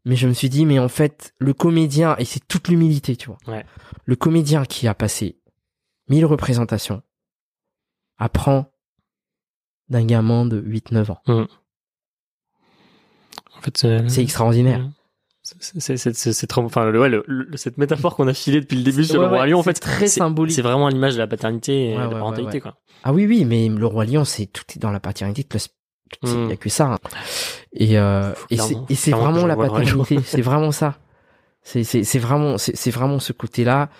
[0.04, 3.28] mais je me suis dit mais en fait le comédien et c'est toute l'humilité, tu
[3.28, 3.38] vois.
[3.46, 3.64] Ouais.
[4.04, 5.38] Le comédien qui a passé
[6.08, 7.02] mille représentations
[8.18, 8.70] apprend
[9.88, 11.22] d'un gamin de 8-9 ans.
[11.26, 11.46] En
[13.62, 14.82] fait, c'est C'est extraordinaire.
[14.84, 14.97] c'est-
[15.60, 15.96] c'est-
[16.32, 16.58] c'est-.
[16.58, 19.26] Enfin, le- ouais, le- le- cette métaphore qu'on a filée depuis le début sur Ouais,
[19.26, 20.54] le roi lion, en c'est fait, très symbolique.
[20.54, 22.76] C'est vraiment l'image de la paternité et de la parentalité, quoi.
[23.04, 25.46] Ah oui oui, mais le roi lion c'est tout est dans la paternité,
[26.22, 26.48] il Mm.
[26.50, 26.86] y a que ça.
[26.94, 26.98] hein.
[27.72, 30.98] Et euh, et c'est et vraiment la paternité, c'est vraiment ça.
[31.62, 33.90] C'est c'est c'est vraiment c'est vraiment ce côté-là.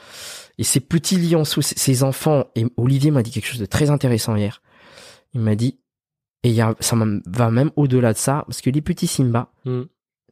[0.61, 2.47] Et ces petits lionceaux, ces- ces enfants.
[2.57, 4.61] Et Olivier m'a dit quelque chose de très intéressant hier.
[5.35, 5.79] Il m'a dit
[6.43, 6.97] et y a ça
[7.27, 9.83] va même au-delà de ça parce que les petits Simba, Mm.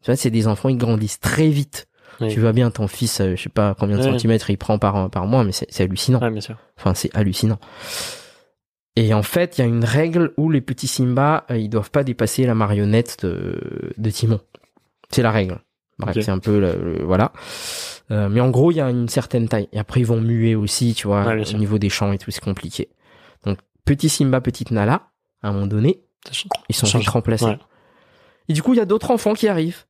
[0.03, 1.89] Tu vois, c'est des enfants ils grandissent très vite.
[2.21, 2.29] Oui.
[2.33, 5.11] Tu vois bien ton fils, euh, je sais pas combien de centimètres il prend par
[5.11, 6.19] par mois, mais c'est hallucinant.
[6.31, 6.57] Bien sûr.
[6.79, 7.59] Enfin, c'est hallucinant.
[8.99, 11.91] Et en fait, il y a une règle où les petits Simba, euh, ils doivent
[11.91, 14.41] pas dépasser la marionnette de, de Timon.
[15.11, 15.59] C'est la règle.
[15.99, 17.33] Bref, c'est un peu le, le- voilà.
[18.11, 19.69] Euh, mais en gros, il y a une certaine taille.
[19.73, 22.31] Et après, ils vont muer aussi, tu vois, Ouais, au niveau des chants et tout,
[22.31, 22.89] c'est compliqué.
[23.45, 25.09] Donc, petit Simba, petite Nala,
[25.43, 26.01] à un moment donné,
[26.71, 27.45] ils sont vite remplacés.
[27.45, 27.59] Ouais.
[28.49, 29.85] Et du coup, il y a d'autres enfants qui arrivent.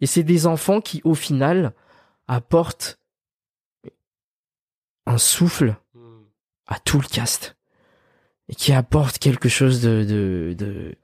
[0.00, 1.72] Et c'est des enfants qui, au final,
[2.28, 2.98] apportent
[5.06, 5.76] un souffle
[6.66, 7.56] à tout le cast
[8.48, 10.94] et qui apporte quelque chose de de, de...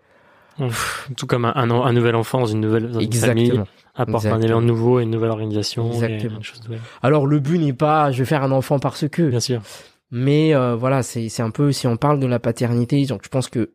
[1.17, 3.67] Tout comme un, un, un nouvel enfant dans une nouvelle dans une famille exactement.
[3.95, 5.91] apporte un élan nouveau et une nouvelle organisation.
[5.93, 6.43] Exactement.
[6.43, 6.61] chose.
[7.03, 9.63] Alors le but n'est pas je vais faire un enfant parce que Bien sûr.
[10.11, 13.29] mais euh, voilà, c'est c'est un peu si on parle de la paternité, donc je
[13.29, 13.73] pense que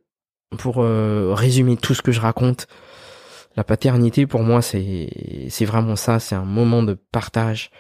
[0.58, 2.68] pour euh, résumer tout ce que je raconte,
[3.56, 7.72] la paternité pour moi c'est c'est vraiment ça, c'est un moment de partage.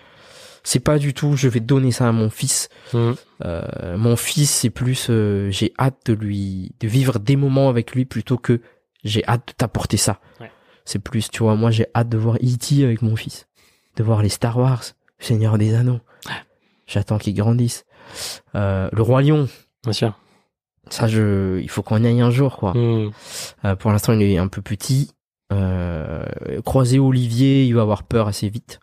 [0.63, 2.69] C'est pas du tout je vais donner ça à mon fils.
[2.93, 3.15] Mhm.
[3.45, 7.93] Euh, mon fils, c'est plus euh, j'ai hâte de lui de vivre des moments avec
[7.93, 8.61] lui plutôt que
[9.03, 10.19] j'ai hâte de t'apporter ça.
[10.41, 10.49] Ouais.
[10.83, 12.83] C'est plus, tu vois, moi j'ai hâte de voir E.T.
[12.83, 13.47] avec mon fils,
[13.95, 14.83] de voir les Star Wars,
[15.19, 15.99] Seigneur des Anneaux.
[16.87, 17.85] J'attends qu'il grandisse.
[18.53, 19.47] Euh, le roi lion,
[19.83, 20.19] Bien sûr.
[20.89, 22.73] ça je, il faut qu'on y aille un jour quoi.
[22.75, 23.11] Mhm.
[23.65, 25.11] Euh, pour l'instant il est un peu petit.
[25.53, 26.25] Euh,
[26.65, 28.79] croiser Olivier, il va avoir peur assez vite.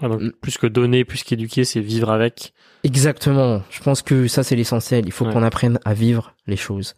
[0.00, 0.30] Donc, Mm.
[0.40, 2.54] plus que donner, plus qu'éduquer, c'est vivre avec.
[2.84, 3.62] Exactement.
[3.70, 5.04] Je pense que ça c'est l'essentiel.
[5.06, 5.32] Il faut Ouais.
[5.32, 6.94] qu'on apprenne à vivre les choses,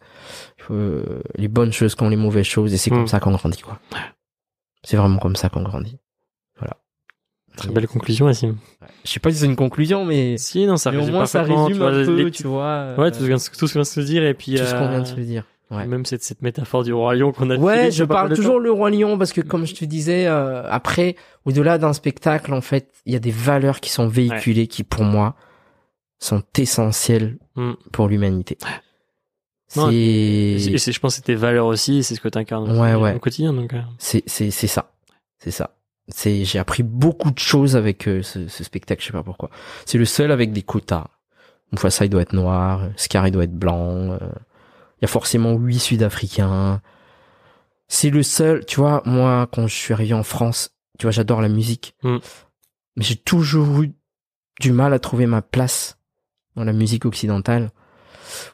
[0.69, 1.03] euh,
[1.35, 2.95] les bonnes choses comme les mauvaises choses, et c'est Mm.
[2.97, 3.79] comme ça qu'on grandit quoi.
[4.83, 5.97] C'est vraiment comme ça qu'on grandit.
[7.57, 8.55] Très belle conclusion, Assim.
[9.03, 11.25] Je sais pas si c'est une conclusion, mais, Si, non, ça mais au résume moins
[11.25, 12.95] ça résume tu vois, un peu, les tu vois.
[12.97, 14.33] Ouais, euh, tout ce, qu'on vient de- tout ce qu'on vient de se dire, et
[14.33, 15.43] puis, tout ce qu'on vient de se dire.
[15.71, 15.87] Ouais.
[15.87, 18.91] même cette, cette métaphore du roi lion qu'on a Ouais, je parle toujours le roi
[18.91, 21.15] lion parce que comme je te disais, euh, après,
[21.45, 25.03] au-delà d'un spectacle, en fait, il y a des valeurs qui sont véhiculées qui, pour
[25.03, 25.35] moi,
[26.19, 27.71] sont essentielles Mm.
[27.91, 28.57] pour l'humanité.
[29.67, 29.79] C'est,
[30.59, 33.13] je pense que c'est tes valeurs aussi, c'est ce que Ouais, ouais.
[33.15, 33.73] au quotidien, donc.
[33.73, 34.91] euh, c'est, c'est, c'est ça.
[35.39, 35.71] C'est ça.
[36.09, 39.49] C'est, j'ai appris beaucoup de choses avec euh, ce, ce spectacle, je sais pas pourquoi.
[39.85, 41.07] C'est le seul avec des quotas.
[41.71, 44.11] Une fois ça, il doit être noir, Scar, il doit être blanc.
[44.11, 44.17] euh,
[45.01, 46.81] Il y a forcément huit Sud-Africains.
[47.87, 51.41] C'est le seul, tu vois, moi, quand je suis arrivé en France, tu vois, j'adore
[51.41, 51.95] la musique.
[52.03, 52.17] Mm.
[52.97, 53.93] Mais j'ai toujours eu
[54.59, 55.97] du mal à trouver ma place
[56.55, 57.71] dans la musique occidentale.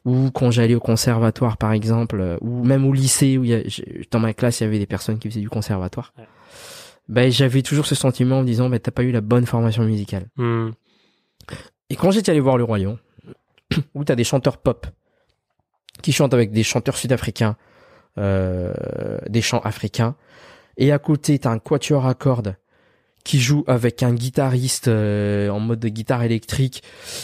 [0.05, 3.53] Ou quand j'allais au conservatoire, par exemple, euh, ou même au lycée, où il y
[3.53, 6.13] a, j'ai- dans ma classe, il y avait des personnes qui faisaient du conservatoire.
[6.17, 6.27] Ouais.
[7.09, 9.83] Ben, j'avais toujours ce sentiment en me disant, ben, t'as pas eu la bonne formation
[9.83, 10.27] musicale.
[10.37, 10.71] hmm,
[11.89, 12.97] Et quand j'étais allé voir le Royaume,
[13.93, 14.87] où t'as des chanteurs pop
[16.01, 17.55] qui chantent avec des chanteurs sud-africains,
[18.17, 18.73] euh,
[19.29, 20.15] des chants africains,
[20.77, 22.55] et à côté t'as un quatuor à cordes
[23.27, 26.81] qui joue avec un guitariste euh, en mode de guitare électrique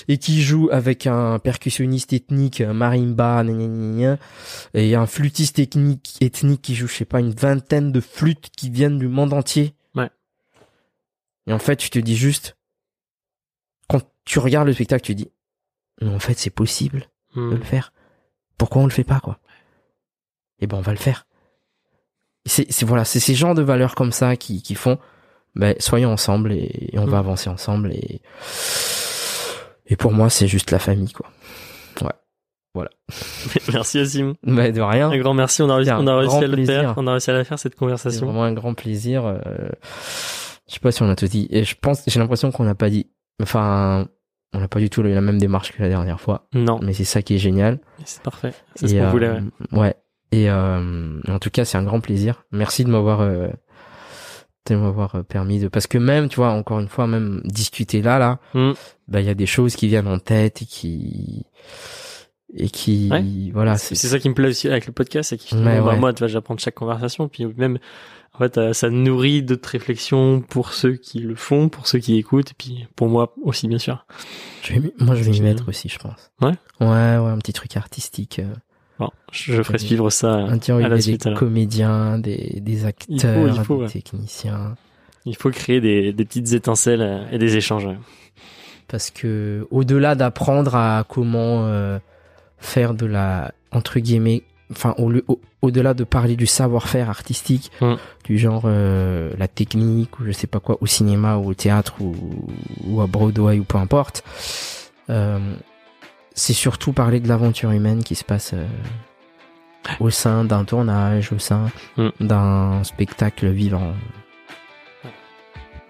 [0.09, 3.41] et qui joue avec un percussionniste ethnique, un marimba,
[4.74, 8.69] et un flûtiste ethnique, ethnique qui joue, je sais pas, une vingtaine de flûtes qui
[8.69, 9.76] viennent du monde entier.
[9.95, 10.09] Ouais.
[11.47, 12.57] Et en fait, tu te dis juste,
[13.88, 15.32] quand tu regardes le spectacle, tu dis,
[16.01, 17.51] mais en fait, c'est possible hmm.
[17.51, 17.92] de le faire.
[18.58, 19.39] Pourquoi on le fait pas, quoi?
[20.60, 21.26] Eh ben, on va le faire.
[22.45, 24.97] c'est c'est- voilà, c'est ces genres de valeurs comme ça qui qui font
[25.56, 27.10] ben soyons ensemble et, et on Mm.
[27.10, 28.22] va avancer ensemble et
[29.86, 31.30] et pour moi c'est juste la famille quoi.
[33.72, 34.34] Merci Yassim.
[34.43, 35.12] Ben de rien.
[35.12, 35.62] Un grand merci.
[35.62, 36.80] On a réussi, C'est on a réussi à le plaisir.
[36.82, 36.93] faire.
[36.97, 38.26] On a réussi à la faire cette C'est conversation.
[38.26, 39.26] vraiment un grand plaisir.
[39.28, 39.38] euh,
[40.68, 41.47] Je sais pas si on a tout dit.
[41.51, 43.12] Et je pense, j'ai l'impression qu'on n'a pas dit.
[43.41, 44.08] Enfin,
[44.54, 46.47] on n'a pas du tout eu la même démarche que la dernière fois.
[46.54, 47.80] Non, Mais c'est ça qui est génial.
[48.06, 48.54] c'est parfait.
[48.76, 49.30] C'est ce qu'on euh, voulait.
[49.30, 49.41] ouais.
[49.72, 49.95] ouais.
[50.32, 52.43] Et euh, en tout cas, c'est un grand plaisir.
[52.51, 53.47] Merci de m'avoir euh,
[54.68, 58.01] de m'avoir euh, permis de parce que même tu vois encore une fois même discuter
[58.01, 58.72] là là Mm.
[59.10, 61.45] bah il y a des choses qui viennent en tête et qui
[62.56, 63.24] et qui Ouais.
[63.54, 66.14] voilà c'est c'est ça qui me plaît aussi avec le podcast, c'est que Ouais, moi,
[66.14, 67.80] tu vois, j'apprends de chaque conversation, puis même,
[68.34, 72.18] en fait, euh, ça nourrit d'autres réflexions pour ceux qui le font, pour ceux qui
[72.18, 74.06] écoutent, et puis pour moi aussi, bien sûr.
[74.64, 77.54] je vais moi je vais m'y mettre aussi je pense Ouais ouais ouais un petit
[77.54, 78.54] truc artistique euh,
[78.99, 81.22] Bon, je ferai suivre ça un tiens, à la a suite.
[81.24, 81.39] des alors.
[81.39, 84.76] comédiens des des Il faut, acteurs il faut, des techniciens
[85.26, 87.88] Il faut créer des, des petites étincelles euh, et des échanges.
[88.88, 91.97] parce que au-delà d'apprendre à comment euh,
[92.64, 97.93] faire de la entre guillemets enfin au, au- au-delà de parler du savoir-faire artistique Mm.
[98.24, 101.93] du genre euh, la technique ou je sais pas quoi au cinéma ou au théâtre
[102.01, 102.16] ou,
[102.88, 104.24] ou à Broadway ou peu importe
[105.09, 105.53] euh,
[106.34, 108.66] c'est surtout parler de l'aventure humaine qui se passe euh,
[109.99, 112.09] au sein d'un tournage au sein Mm.
[112.22, 113.93] d'un spectacle vivant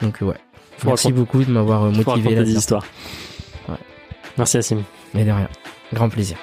[0.02, 0.36] donc ouais
[0.80, 2.86] Faut merci beaucoup de m'avoir euh, motivé là des histoires.
[3.70, 3.76] Ouais.
[4.38, 4.84] Merci Yassim.
[5.14, 5.48] mais de rien
[5.94, 6.38] grand plaisir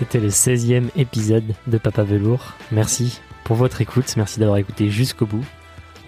[0.00, 2.54] C'était le 16e épisode de Papa Velours.
[2.72, 5.44] Merci pour votre écoute, merci d'avoir écouté jusqu'au bout.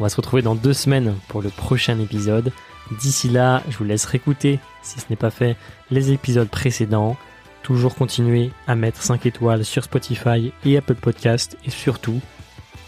[0.00, 2.52] On va se retrouver dans deux semaines pour le prochain épisode.
[3.02, 5.58] D'ici là, je vous laisse réécouter, si ce n'est pas fait,
[5.90, 7.18] les épisodes précédents.
[7.62, 12.22] Toujours continuer à mettre 5 étoiles sur Spotify et Apple Podcast et surtout,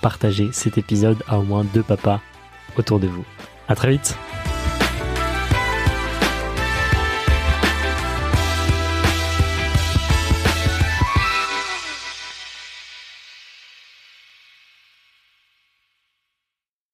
[0.00, 2.22] partager cet épisode à au moins deux papas
[2.78, 3.26] autour de vous.
[3.68, 4.16] À très vite